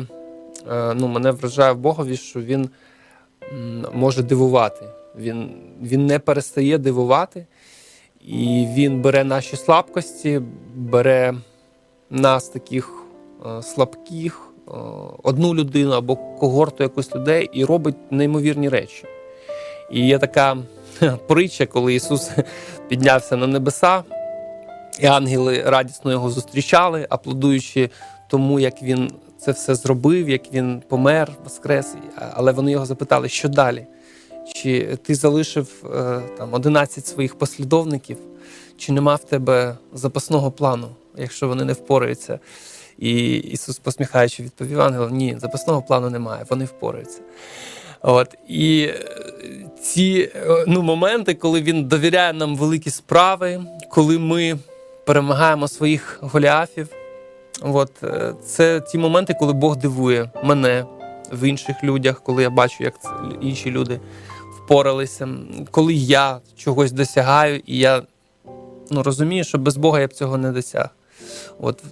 е, 0.72 0.94
ну, 0.94 1.08
мене 1.08 1.32
вражає 1.32 1.74
в 1.74 1.78
Богові, 1.78 2.18
що 2.18 2.42
він 2.42 2.70
може 3.94 4.24
дивувати. 4.24 4.86
Він, 5.18 5.52
він 5.82 6.06
не 6.06 6.20
перестає 6.20 6.78
дивувати, 6.78 7.46
і 8.22 8.68
він 8.76 9.02
бере 9.02 9.24
наші 9.24 9.56
слабкості, 9.56 10.42
бере 10.76 11.34
нас 12.10 12.50
таких 12.50 12.92
слабких, 13.62 14.55
одну 15.23 15.56
людину 15.56 15.91
або 15.91 16.15
когорту 16.15 16.84
якусь 16.84 17.15
людей 17.15 17.49
і 17.54 17.65
робить 17.65 17.95
неймовірні 18.12 18.69
речі. 18.69 19.06
І 19.91 20.08
є 20.08 20.19
така 20.19 20.58
притча, 21.28 21.65
коли 21.65 21.93
Ісус 21.93 22.32
піднявся 22.88 23.38
на 23.38 23.47
небеса, 23.47 24.04
і 24.99 25.06
ангели 25.06 25.63
радісно 25.65 26.12
його 26.12 26.30
зустрічали, 26.30 27.08
аплодуючи 27.10 27.89
тому, 28.30 28.60
як 28.60 28.82
він 28.82 29.12
це 29.38 29.51
все 29.51 29.75
зробив, 29.75 30.30
як 30.30 30.54
він 30.54 30.84
помер, 30.88 31.32
воскрес. 31.43 31.95
Але 32.34 32.51
вони 32.51 32.71
його 32.71 32.86
запитали, 32.86 33.30
що 33.30 33.49
далі? 33.49 33.86
Чи 34.54 34.97
ти 35.04 35.15
залишив 35.15 35.86
е, 35.95 36.21
там 36.38 36.54
11 36.54 37.08
своїх 37.08 37.36
послідовників, 37.36 38.17
чи 38.78 38.91
нема 38.91 39.15
в 39.15 39.23
тебе 39.23 39.78
запасного 39.93 40.51
плану, 40.51 40.88
якщо 41.17 41.47
вони 41.47 41.65
не 41.65 41.73
впораються? 41.73 42.39
І 43.00 43.36
Ісус, 43.36 43.80
посміхаючи, 43.80 44.44
відповів 44.44 44.82
ангелам: 44.82 45.12
ні, 45.12 45.38
запасного 45.40 45.82
плану 45.82 46.10
немає, 46.10 46.46
вони 46.50 46.66
впораються. 46.66 47.22
От 48.02 48.36
і 48.48 48.82
е, 48.82 49.70
ці 49.82 50.32
е, 50.36 50.64
ну, 50.68 50.82
моменти, 50.82 51.34
коли 51.34 51.62
він 51.62 51.84
довіряє 51.84 52.34
нам 52.34 52.56
великі 52.56 52.90
справи, 52.90 53.64
коли 53.90 54.20
ми 54.20 54.58
перемагаємо 55.06 55.68
своїх 55.68 56.20
голіафів. 56.22 56.88
От 57.62 57.92
е, 58.04 58.34
це 58.46 58.82
ті 58.82 58.98
моменти, 58.98 59.36
коли 59.40 59.54
Бог 59.54 59.78
дивує 59.78 60.30
мене 60.44 60.86
в 61.32 61.44
інших 61.44 61.84
людях, 61.84 62.22
коли 62.24 62.44
я 62.44 62.50
бачу, 62.50 62.84
як 62.84 62.94
інші 63.42 63.72
люди 63.72 64.00
впоралися, 64.58 65.28
коли 65.72 65.94
я 65.94 66.40
чогось 66.56 66.92
досягаю, 66.92 67.62
і 67.66 67.78
я 67.78 68.02
ну, 68.92 69.04
розумію, 69.04 69.44
що 69.44 69.58
без 69.58 69.78
Бога 69.78 70.00
я 70.00 70.08
б 70.08 70.14
цього 70.14 70.38
не 70.38 70.52
досяг. 70.52 70.90
От 71.60 71.84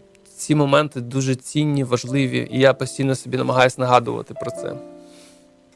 ці 0.43 0.55
моменти 0.55 1.01
дуже 1.01 1.35
цінні, 1.35 1.83
важливі, 1.83 2.47
і 2.51 2.59
я 2.59 2.73
постійно 2.73 3.15
собі 3.15 3.37
намагаюся 3.37 3.75
нагадувати 3.81 4.33
про 4.41 4.51
це. 4.51 4.73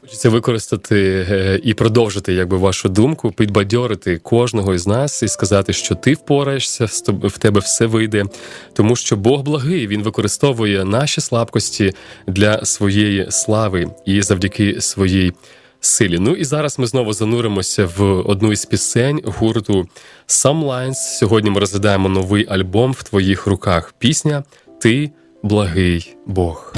Хочеться 0.00 0.30
використати 0.30 1.26
е, 1.30 1.60
і 1.64 1.74
продовжити 1.74 2.32
якби 2.32 2.56
вашу 2.56 2.88
думку, 2.88 3.32
підбадьорити 3.32 4.18
кожного 4.18 4.74
із 4.74 4.86
нас 4.86 5.22
і 5.22 5.28
сказати, 5.28 5.72
що 5.72 5.94
ти 5.94 6.12
впораєшся, 6.12 6.86
в 7.08 7.38
тебе 7.38 7.60
все 7.60 7.86
вийде, 7.86 8.24
тому 8.72 8.96
що 8.96 9.16
Бог 9.16 9.42
благий, 9.42 9.86
він 9.86 10.02
використовує 10.02 10.84
наші 10.84 11.20
слабкості 11.20 11.92
для 12.26 12.64
своєї 12.64 13.26
слави 13.30 13.90
і 14.04 14.22
завдяки 14.22 14.80
своїй 14.80 15.32
силі. 15.80 16.18
Ну 16.18 16.30
і 16.34 16.44
зараз 16.44 16.78
ми 16.78 16.86
знову 16.86 17.12
зануримося 17.12 17.88
в 17.96 18.02
одну 18.02 18.52
із 18.52 18.64
пісень 18.64 19.22
гурту 19.24 19.88
Some 20.26 20.66
Lines. 20.66 20.94
Сьогодні 20.94 21.50
ми 21.50 21.60
розглядаємо 21.60 22.08
новий 22.08 22.46
альбом 22.48 22.92
в 22.92 23.02
твоїх 23.02 23.46
руках. 23.46 23.94
Пісня 23.98 24.44
Ти 24.80 25.10
благий 25.42 26.16
Бог. 26.26 26.74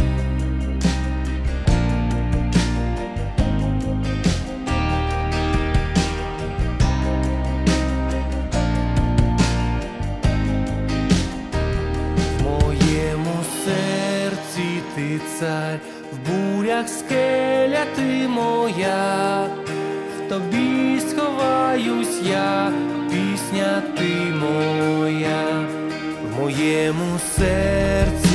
Моєму 26.61 27.19
серці 27.37 28.30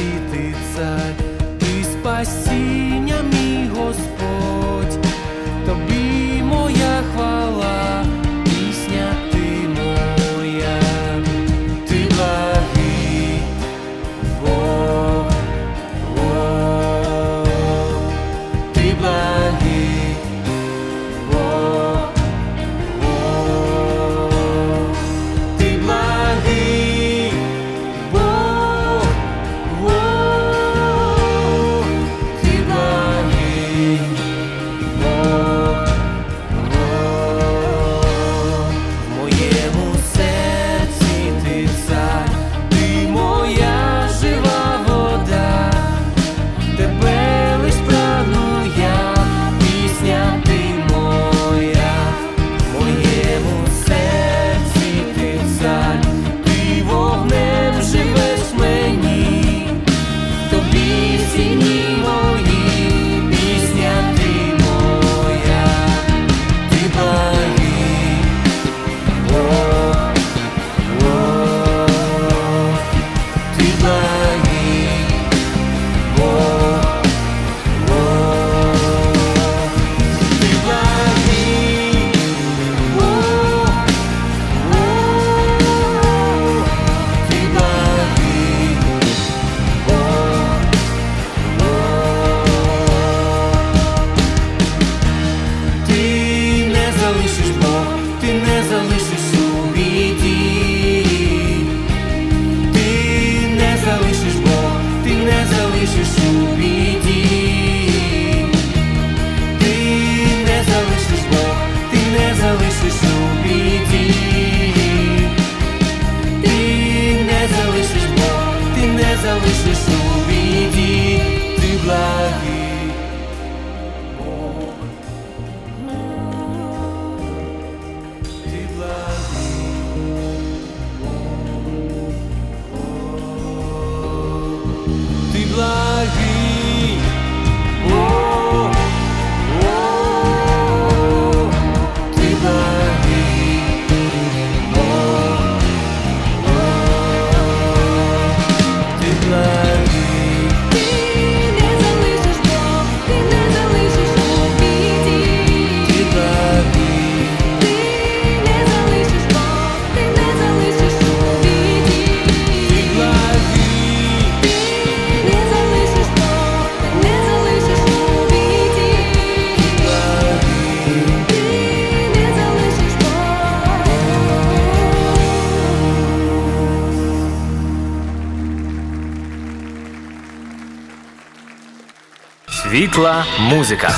Світла 182.96 183.26
музика. 183.40 183.90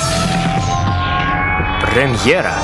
Прем'єра. 1.80 2.58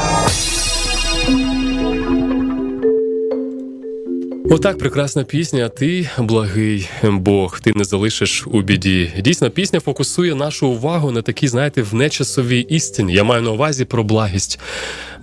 Отак 4.51 4.78
прекрасна 4.78 5.24
пісня. 5.24 5.68
Ти 5.68 6.09
благий 6.18 6.89
Бог, 7.03 7.61
ти 7.61 7.72
не 7.74 7.85
залишиш 7.85 8.47
у 8.47 8.62
біді. 8.62 9.12
Дійсно, 9.18 9.51
пісня 9.51 9.80
фокусує 9.80 10.35
нашу 10.35 10.68
увагу 10.68 11.11
на 11.11 11.22
такій, 11.22 11.49
знаєте, 11.49 11.82
в 11.82 11.95
нечасовій 11.95 12.61
істині. 12.61 13.14
Я 13.14 13.24
маю 13.24 13.43
на 13.43 13.51
увазі 13.51 13.85
про 13.85 14.05
благість 14.05 14.61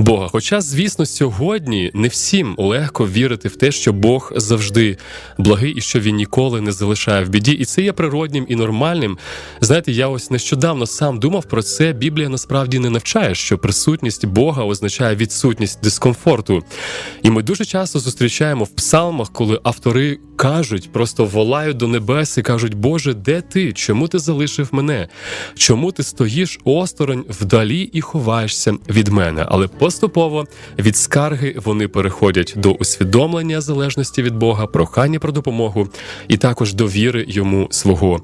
Бога. 0.02 0.28
Хоча, 0.32 0.62
звісно, 0.62 1.06
сьогодні 1.06 1.92
не 1.94 2.08
всім 2.08 2.56
легко 2.58 3.08
вірити 3.08 3.48
в 3.48 3.56
те, 3.56 3.72
що 3.72 3.94
Бог 3.94 4.34
завжди 4.36 4.98
благий 5.38 5.72
і 5.72 5.82
що 5.82 6.00
він 6.00 6.16
ніколи 6.16 6.62
не 6.62 6.72
залишає 6.72 7.26
в 7.26 7.30
біді. 7.30 7.52
І 7.52 7.66
це 7.66 7.82
є 7.82 7.94
природнім 7.94 8.46
і 8.50 8.56
нормальним. 8.56 9.18
Знаєте, 9.62 9.92
я 9.92 10.08
ось 10.08 10.32
нещодавно 10.32 10.86
сам 10.86 11.20
думав 11.20 11.46
про 11.46 11.64
це. 11.64 11.94
Біблія 11.94 12.30
насправді 12.30 12.80
не 12.80 12.90
навчає, 12.90 13.36
що 13.36 13.58
присутність 13.58 14.26
Бога 14.26 14.64
означає 14.64 15.16
відсутність 15.16 15.82
дискомфорту. 15.84 16.64
І 17.24 17.30
ми 17.30 17.44
дуже 17.44 17.66
часто 17.66 18.00
зустрічаємо 18.00 18.64
в 18.64 18.70
псалмах, 18.70 19.32
коли 19.32 19.60
автори 19.64 20.20
кажуть, 20.42 20.92
просто 20.92 21.26
волають 21.26 21.78
до 21.78 21.88
небес 21.88 22.38
і 22.38 22.42
кажуть: 22.42 22.74
Боже, 22.74 23.14
де 23.14 23.42
ти? 23.42 23.74
Чому 23.74 24.08
ти 24.08 24.20
залишив 24.20 24.70
мене? 24.72 25.08
Чому 25.56 25.92
ти 25.92 26.04
стоїш 26.04 26.60
осторонь 26.64 27.26
вдалі 27.30 27.82
і 27.82 28.02
ховаєшся 28.02 28.74
від 28.90 29.08
мене? 29.08 29.46
Але 29.50 29.68
поступово. 29.92 30.48
Від 30.80 30.98
скарги 30.98 31.56
вони 31.64 31.88
переходять 31.88 32.54
до 32.58 32.72
усвідомлення 32.72 33.62
залежності 33.62 34.22
від 34.22 34.36
Бога, 34.36 34.68
прохання 34.68 35.20
про 35.20 35.32
допомогу 35.32 35.88
і 36.28 36.38
також 36.38 36.74
довіри 36.74 37.26
йому 37.28 37.68
свого 37.72 38.22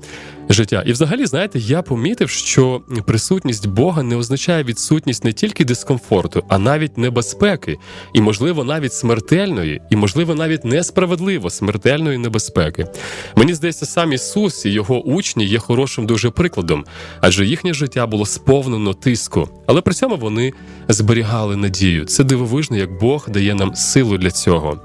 життя. 0.49 0.83
І, 0.85 0.91
взагалі, 0.91 1.25
знаєте, 1.25 1.59
я 1.59 1.81
помітив, 1.81 2.29
що 2.29 2.81
присутність 3.05 3.67
Бога 3.67 4.03
не 4.03 4.15
означає 4.15 4.63
відсутність 4.63 5.23
не 5.23 5.33
тільки 5.33 5.65
дискомфорту, 5.65 6.43
а 6.49 6.57
навіть 6.57 6.97
небезпеки, 6.97 7.77
і, 8.13 8.21
можливо, 8.21 8.63
навіть 8.63 8.93
смертельної, 8.93 9.81
і, 9.89 9.95
можливо, 9.95 10.35
навіть 10.35 10.65
несправедливо 10.65 11.49
смертельної 11.49 12.17
небезпеки. 12.17 12.87
Мені 13.35 13.53
здається, 13.53 13.85
сам 13.85 14.13
Ісус 14.13 14.65
і 14.65 14.69
його 14.69 15.03
учні 15.03 15.45
є 15.45 15.59
хорошим 15.59 16.05
дуже 16.05 16.29
прикладом, 16.29 16.85
адже 17.21 17.45
їхнє 17.45 17.73
життя 17.73 18.07
було 18.07 18.25
сповнено 18.25 18.93
тиску, 18.93 19.49
але 19.67 19.81
при 19.81 19.93
цьому 19.93 20.15
вони 20.15 20.53
зберігали 20.87 21.55
надію. 21.55 22.05
Це 22.05 22.23
дивовижно, 22.23 22.77
як 22.77 22.99
Бог 22.99 23.29
дає 23.29 23.55
нам 23.55 23.75
силу 23.75 24.17
для 24.17 24.31
цього. 24.31 24.79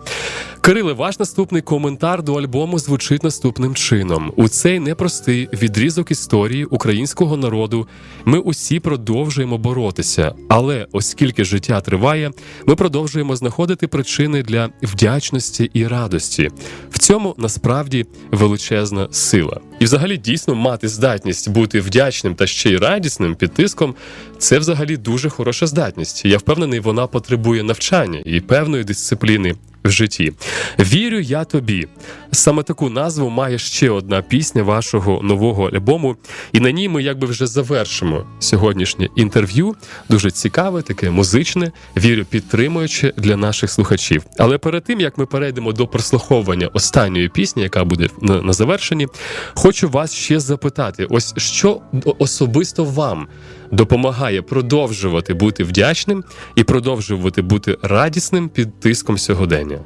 Кириле, 0.64 0.92
ваш 0.92 1.18
наступний 1.18 1.62
коментар 1.62 2.22
до 2.22 2.34
альбому 2.34 2.78
звучить 2.78 3.24
наступним 3.24 3.74
чином: 3.74 4.32
у 4.36 4.48
цей 4.48 4.80
непростий 4.80 5.48
відрізок 5.52 6.10
історії 6.10 6.64
українського 6.64 7.36
народу 7.36 7.88
ми 8.24 8.38
усі 8.38 8.80
продовжуємо 8.80 9.58
боротися, 9.58 10.34
але 10.48 10.86
оскільки 10.92 11.44
життя 11.44 11.80
триває, 11.80 12.30
ми 12.66 12.76
продовжуємо 12.76 13.36
знаходити 13.36 13.86
причини 13.86 14.42
для 14.42 14.70
вдячності 14.82 15.70
і 15.74 15.86
радості. 15.86 16.50
В 16.90 16.98
цьому 16.98 17.34
насправді 17.38 18.06
величезна 18.30 19.08
сила. 19.10 19.60
І, 19.80 19.84
взагалі, 19.84 20.16
дійсно 20.16 20.54
мати 20.54 20.88
здатність 20.88 21.50
бути 21.50 21.80
вдячним 21.80 22.34
та 22.34 22.46
ще 22.46 22.70
й 22.70 22.76
радісним 22.76 23.34
під 23.34 23.54
тиском 23.54 23.94
це 24.38 24.58
взагалі 24.58 24.96
дуже 24.96 25.28
хороша 25.28 25.66
здатність. 25.66 26.24
Я 26.24 26.38
впевнений, 26.38 26.80
вона 26.80 27.06
потребує 27.06 27.62
навчання 27.62 28.22
і 28.24 28.40
певної 28.40 28.84
дисципліни 28.84 29.54
в 29.84 29.90
житті. 29.90 30.32
Вірю 30.78 31.20
я 31.20 31.44
тобі. 31.44 31.88
Саме 32.34 32.62
таку 32.62 32.90
назву 32.90 33.30
має 33.30 33.58
ще 33.58 33.90
одна 33.90 34.22
пісня 34.22 34.62
вашого 34.62 35.20
нового 35.22 35.68
альбому, 35.68 36.16
і 36.52 36.60
на 36.60 36.70
ній 36.70 36.88
ми 36.88 37.02
якби 37.02 37.26
вже 37.26 37.46
завершимо 37.46 38.26
сьогоднішнє 38.38 39.08
інтерв'ю. 39.16 39.74
Дуже 40.08 40.30
цікаве, 40.30 40.82
таке 40.82 41.10
музичне, 41.10 41.72
вірю, 41.96 42.24
підтримуюче 42.24 43.12
для 43.16 43.36
наших 43.36 43.70
слухачів. 43.70 44.24
Але 44.38 44.58
перед 44.58 44.84
тим 44.84 45.00
як 45.00 45.18
ми 45.18 45.26
перейдемо 45.26 45.72
до 45.72 45.86
прослуховування 45.86 46.66
останньої 46.66 47.28
пісні, 47.28 47.62
яка 47.62 47.84
буде 47.84 48.08
на, 48.20 48.52
завершенні, 48.52 49.08
хочу 49.54 49.88
вас 49.88 50.14
ще 50.14 50.40
запитати: 50.40 51.06
ось 51.10 51.34
що 51.36 51.80
особисто 52.18 52.84
вам 52.84 53.26
допомагає 53.70 54.42
продовжувати 54.42 55.34
бути 55.34 55.64
вдячним 55.64 56.24
і 56.56 56.64
продовжувати 56.64 57.42
бути 57.42 57.78
радісним 57.82 58.48
під 58.48 58.80
тиском 58.80 59.18
сьогодення. 59.18 59.78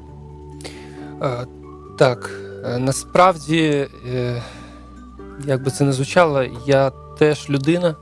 Так, 1.98 2.30
е, 2.64 2.78
насправді, 2.78 3.88
е, 4.14 4.42
як 5.46 5.62
би 5.62 5.70
це 5.70 5.84
не 5.84 5.92
звучало, 5.92 6.44
я 6.66 6.90
теж 6.90 7.50
людина, 7.50 7.96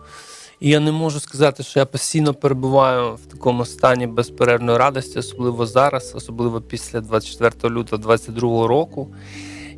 і 0.61 0.68
я 0.68 0.80
не 0.80 0.92
можу 0.92 1.20
сказати, 1.20 1.62
що 1.62 1.78
я 1.78 1.86
постійно 1.86 2.34
перебуваю 2.34 3.14
в 3.14 3.26
такому 3.26 3.64
стані 3.64 4.07
безперервної 4.07 4.78
радості, 4.78 5.18
особливо 5.18 5.66
зараз, 5.66 6.12
особливо 6.16 6.61
після 6.61 7.01
24 7.01 7.74
лютого 7.74 8.03
2022 8.03 8.66
року. 8.66 9.14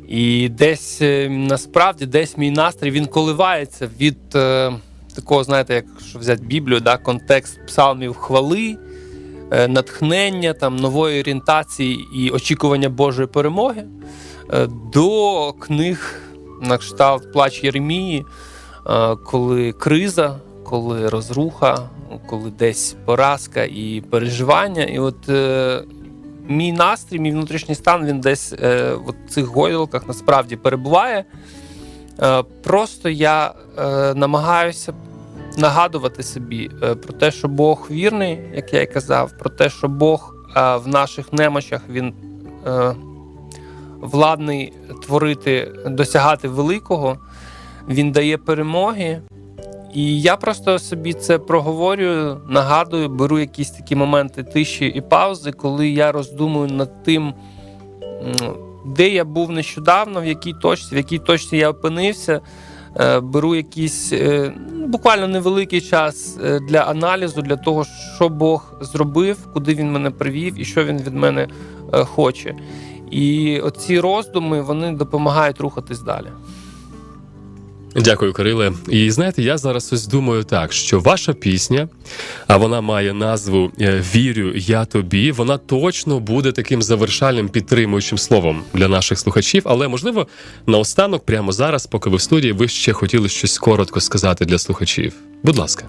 І 0.07 0.49
десь 0.49 1.01
е, 1.01 1.29
насправді 1.29 2.05
десь 2.05 2.37
мій 2.37 2.51
настрій 2.51 2.91
він 2.91 3.05
коливається 3.05 3.89
від 3.99 4.29
такого, 5.15 5.43
знаєте, 5.43 5.73
якщо 5.73 6.19
взяти 6.19 6.43
Біблію, 6.45 6.79
да, 6.79 6.97
контекст 6.97 7.65
псалмів 7.67 8.13
хвали, 8.13 8.77
натхнення, 9.51 10.53
там, 10.53 10.75
нової 10.75 11.19
орієнтації 11.19 12.07
і 12.13 12.29
очікування 12.29 12.89
Божої 12.89 13.27
перемоги, 13.27 13.83
е, 14.53 14.67
до 14.93 15.53
книг 15.53 16.21
на 16.61 16.77
кшталт 16.77 17.33
Плач 17.33 17.63
Єремії, 17.63 18.25
е, 18.89 19.15
коли 19.15 19.71
криза, 19.71 20.39
коли 20.63 21.09
розруха, 21.09 21.89
коли 22.29 22.51
десь 22.51 22.95
поразка 23.05 23.63
і 23.63 24.03
переживання. 24.09 24.83
І 24.83 24.99
от 24.99 25.29
е, 25.29 25.83
мій 26.47 26.71
настрій, 26.71 27.19
мій 27.19 27.31
внутрішній 27.31 27.75
стан 27.75 28.05
він 28.05 28.19
десь 28.19 28.53
е, 28.53 28.93
в 28.93 29.29
цих 29.29 29.45
гойдалках 29.45 30.07
насправді 30.07 30.55
перебуває. 30.55 31.25
Е, 32.21 32.43
просто 32.63 33.09
я 33.09 33.53
е, 33.77 34.13
намагаюся 34.13 34.93
нагадувати 35.57 36.23
собі 36.23 36.71
е, 36.83 36.95
про 36.95 37.13
те, 37.13 37.31
що 37.31 37.47
Бог 37.47 37.87
вірний, 37.91 38.39
як 38.53 38.73
я 38.73 38.81
і 38.81 38.93
казав, 38.93 39.31
про 39.39 39.49
те, 39.49 39.69
що 39.69 39.87
Бог 39.87 40.35
е, 40.55 40.77
в 40.77 40.87
наших 40.87 41.33
немочах 41.33 41.81
він 41.89 42.13
е, 42.67 42.95
владний 44.01 44.73
творити, 45.05 45.71
досягати 45.85 46.47
великого, 46.47 47.17
він 47.89 48.11
дає 48.11 48.37
перемоги. 48.37 49.21
І 49.93 50.21
я 50.21 50.35
просто 50.35 50.79
собі 50.79 51.13
це 51.13 51.37
проговорюю, 51.37 52.41
нагадую, 52.49 53.09
беру 53.09 53.39
якісь 53.39 53.71
такі 53.71 53.95
моменти 53.95 54.43
тиші 54.43 54.85
і 54.85 55.01
паузи, 55.01 55.51
коли 55.51 55.89
я 55.89 56.11
роздумую 56.11 56.71
над 56.71 57.03
тим, 57.03 57.33
де 58.85 59.09
я 59.09 59.25
був 59.25 59.51
нещодавно, 59.51 60.21
в 60.21 60.25
якій 60.25 60.53
точці, 60.53 60.95
в 60.95 60.97
якій 60.97 61.19
точці 61.19 61.57
я 61.57 61.69
опинився. 61.69 62.41
Е, 62.95 63.19
Беру 63.19 63.55
якийсь 63.55 64.13
е, 64.13 64.53
буквально 64.87 65.27
невеликий 65.27 65.81
час 65.81 66.37
е, 66.43 66.59
для 66.59 66.79
аналізу, 66.79 67.41
для 67.41 67.55
того, 67.55 67.85
що 68.15 68.29
Бог 68.29 68.73
зробив, 68.81 69.37
куди 69.53 69.75
він 69.75 69.91
мене 69.91 70.09
привів 70.09 70.59
і 70.59 70.65
що 70.65 70.85
він 70.85 70.97
від 70.97 71.13
мене 71.13 71.47
хоче. 71.91 72.55
І 73.11 73.59
оці 73.59 73.99
роздуми 73.99 74.61
вони 74.61 74.91
допомагають 74.91 75.61
рухатись 75.61 75.99
далі. 75.99 76.27
Дякую, 77.97 78.33
Кириле. 78.33 78.71
І 78.89 79.11
знаєте, 79.11 79.43
я 79.43 79.57
зараз 79.57 79.93
ось 79.93 80.07
думаю 80.07 80.43
так, 80.43 80.73
що 80.73 80.99
ваша 80.99 81.33
пісня, 81.33 81.87
а 82.47 82.57
вона 82.57 82.81
має 82.81 83.13
назву 83.13 83.71
е, 83.81 84.03
Вірю 84.15 84.51
я 84.55 84.85
тобі. 84.85 85.31
Вона 85.31 85.57
точно 85.57 86.19
буде 86.19 86.51
таким 86.51 86.81
завершальним 86.81 87.49
підтримуючим 87.49 88.17
словом 88.17 88.63
для 88.73 88.87
наших 88.87 89.19
слухачів. 89.19 89.61
Але 89.65 89.87
можливо, 89.87 90.27
наостанок, 90.67 91.25
прямо 91.25 91.51
зараз, 91.51 91.87
поки 91.87 92.09
ви 92.09 92.17
в 92.17 92.21
студії, 92.21 92.53
ви 92.53 92.67
ще 92.67 92.93
хотіли 92.93 93.29
щось 93.29 93.57
коротко 93.57 93.99
сказати 93.99 94.45
для 94.45 94.57
слухачів. 94.57 95.13
Будь 95.43 95.57
ласка. 95.57 95.85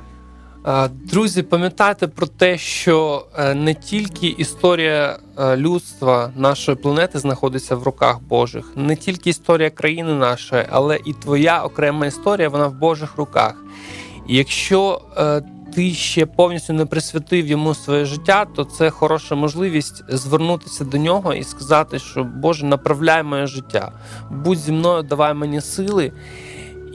А, 0.62 0.88
Друзі, 0.88 1.42
пам'ятайте 1.42 2.08
про 2.08 2.26
те, 2.26 2.58
що 2.58 3.26
е, 3.38 3.54
не 3.54 3.74
тільки 3.74 4.26
історія 4.26 5.18
е, 5.38 5.56
людства 5.56 6.32
нашої 6.36 6.76
планети 6.76 7.18
знаходиться 7.18 7.76
в 7.76 7.82
руках 7.82 8.20
Божих, 8.20 8.72
не 8.76 8.96
тільки 8.96 9.30
історія 9.30 9.70
країни 9.70 10.14
нашої, 10.14 10.64
але 10.70 10.98
і 11.04 11.12
твоя 11.12 11.62
окрема 11.62 12.06
історія, 12.06 12.48
вона 12.48 12.66
в 12.66 12.74
Божих 12.74 13.16
руках. 13.16 13.54
І 14.28 14.36
якщо 14.36 15.00
е, 15.16 15.42
ти 15.74 15.94
ще 15.94 16.26
повністю 16.26 16.72
не 16.72 16.86
присвятив 16.86 17.46
йому 17.46 17.74
своє 17.74 18.04
життя, 18.04 18.44
то 18.44 18.64
це 18.64 18.90
хороша 18.90 19.34
можливість 19.34 20.04
звернутися 20.08 20.84
до 20.84 20.98
нього 20.98 21.34
і 21.34 21.44
сказати, 21.44 21.98
що 21.98 22.24
Боже, 22.24 22.66
направляй 22.66 23.22
моє 23.22 23.46
життя, 23.46 23.92
будь 24.30 24.58
зі 24.58 24.72
мною, 24.72 25.02
давай 25.02 25.34
мені 25.34 25.60
сили. 25.60 26.12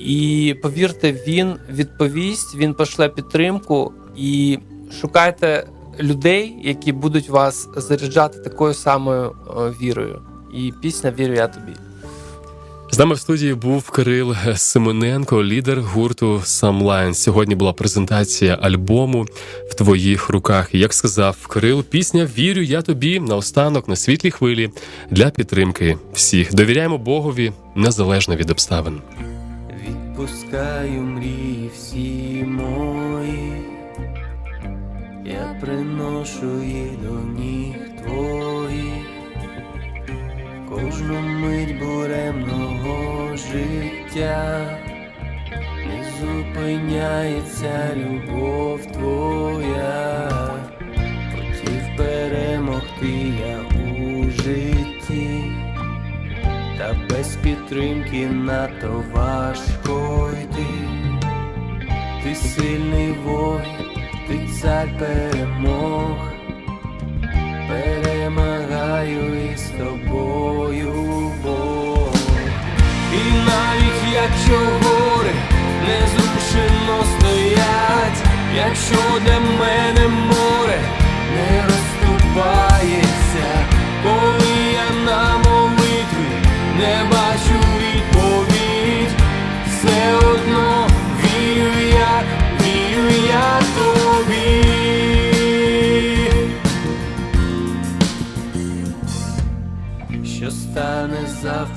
І 0.06 0.56
повірте, 0.62 1.12
він 1.28 1.56
відповість, 1.70 2.56
він 2.56 2.74
пошле 2.74 3.10
підтримку 3.10 3.94
і 4.18 4.60
шукайте 5.02 5.68
людей, 6.00 6.56
які 6.64 6.92
будуть 6.92 7.30
вас 7.30 7.70
заряджати 7.76 8.40
такою 8.40 8.74
самою 8.74 9.32
вірою. 9.82 10.22
І 10.54 10.74
пісня 10.82 11.14
Вірю 11.20 11.34
я 11.34 11.48
тобі. 11.48 11.72
З 12.92 13.00
нами 13.00 13.16
в 13.16 13.20
студії 13.20 13.54
був 13.54 13.90
Кирил 13.90 14.36
Семененко, 14.56 15.44
лідер 15.44 15.82
гурту 15.82 16.42
Самлайн. 16.44 17.14
Сьогодні 17.14 17.56
була 17.56 17.74
презентація 17.74 18.58
альбому 18.62 19.26
в 19.70 19.74
твоїх 19.74 20.30
руках. 20.30 20.76
Як 20.76 20.94
сказав 20.94 21.48
Кирил, 21.48 21.84
пісня 21.84 22.30
Вірю 22.38 22.62
я 22.62 22.82
тобі 22.82 23.20
наостанок 23.20 23.88
на 23.88 23.96
світлій 23.96 24.32
хвилі 24.32 24.70
для 25.12 25.30
підтримки 25.30 25.98
всіх. 26.14 26.54
Довіряємо 26.54 26.98
Богові 26.98 27.52
незалежно 27.76 28.36
від 28.36 28.50
обставин. 28.50 29.02
Відпускаю 30.14 31.02
мрії 31.02 31.72
всі 31.74 32.46
мої, 32.48 33.54
я 35.26 35.58
приношу 35.62 36.64
їх 36.64 37.02
до 37.02 37.40
ніг 37.40 37.76
твоїх, 38.04 39.08
кожну 40.70 41.20
мить 41.20 41.80
буремного 41.80 43.30
життя, 43.38 44.80
не 45.78 46.04
зупиняється 46.22 47.90
любов 47.96 48.86
твоя, 48.86 50.30
хотів 51.32 51.98
перемогти 51.98 53.34
я 53.40 53.60
у 53.80 54.30
житті. 54.30 54.73
Та 56.84 56.96
без 57.10 57.36
підтримки 57.36 58.28
надто 58.28 59.04
важко 59.14 60.30
йти. 60.44 60.66
Ти 62.24 62.36
сильний 62.36 63.12
воїн, 63.12 64.02
ти 64.28 64.40
цар 64.62 64.88
перемог, 65.00 66.18
перемагаю 67.70 69.52
із 69.54 69.72
тобою 69.80 70.94
Бог. 71.44 72.16
І 73.14 73.32
навіть 73.32 74.14
якщо 74.14 74.58
гори 74.58 75.34
незрушено 75.88 77.04
стоять, 77.20 78.24
якщо 78.56 79.20
для 79.26 79.40
мене 79.40 80.03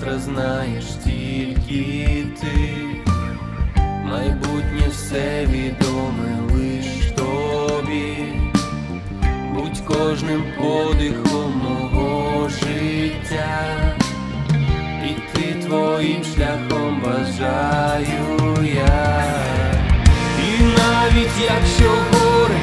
завтра, 0.07 0.19
знаєш 0.19 0.85
тільки 1.05 2.27
ти. 2.41 2.87
Майбутнє 4.05 4.89
все 4.91 5.47
відоме 5.47 6.39
лиш 6.53 6.87
тобі. 7.17 8.17
Будь 9.55 9.81
кожним 9.81 10.45
подихом 10.59 11.63
мого 11.63 12.49
життя. 12.49 13.97
Іти 15.05 15.55
твоїм 15.67 16.25
шляхом 16.25 17.03
бажаю 17.05 18.57
я. 18.75 19.25
І 20.39 20.63
навіть 20.63 21.51
якщо 21.51 21.91
гори 21.91 22.61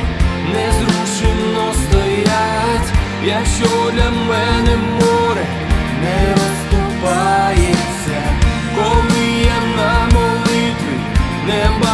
незрушено 0.54 1.74
стоять, 1.74 2.94
якщо 3.26 3.92
для 3.94 4.10
мене 4.10 4.78
remember 11.46 11.93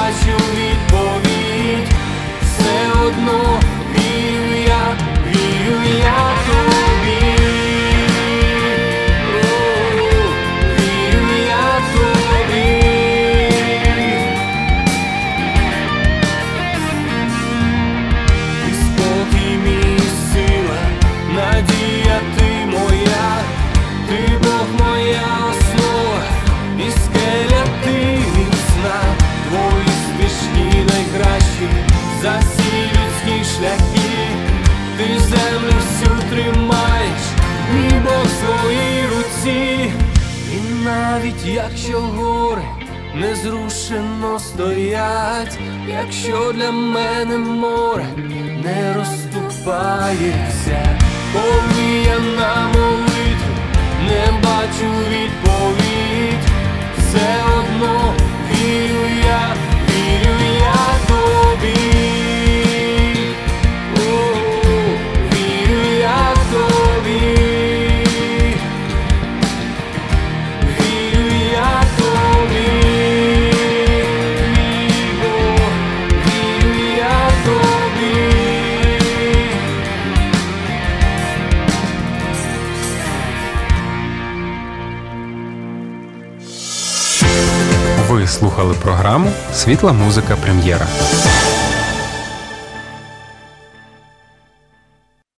Світла 89.79 89.93
музика 89.93 90.35
прем'єра. 90.35 90.87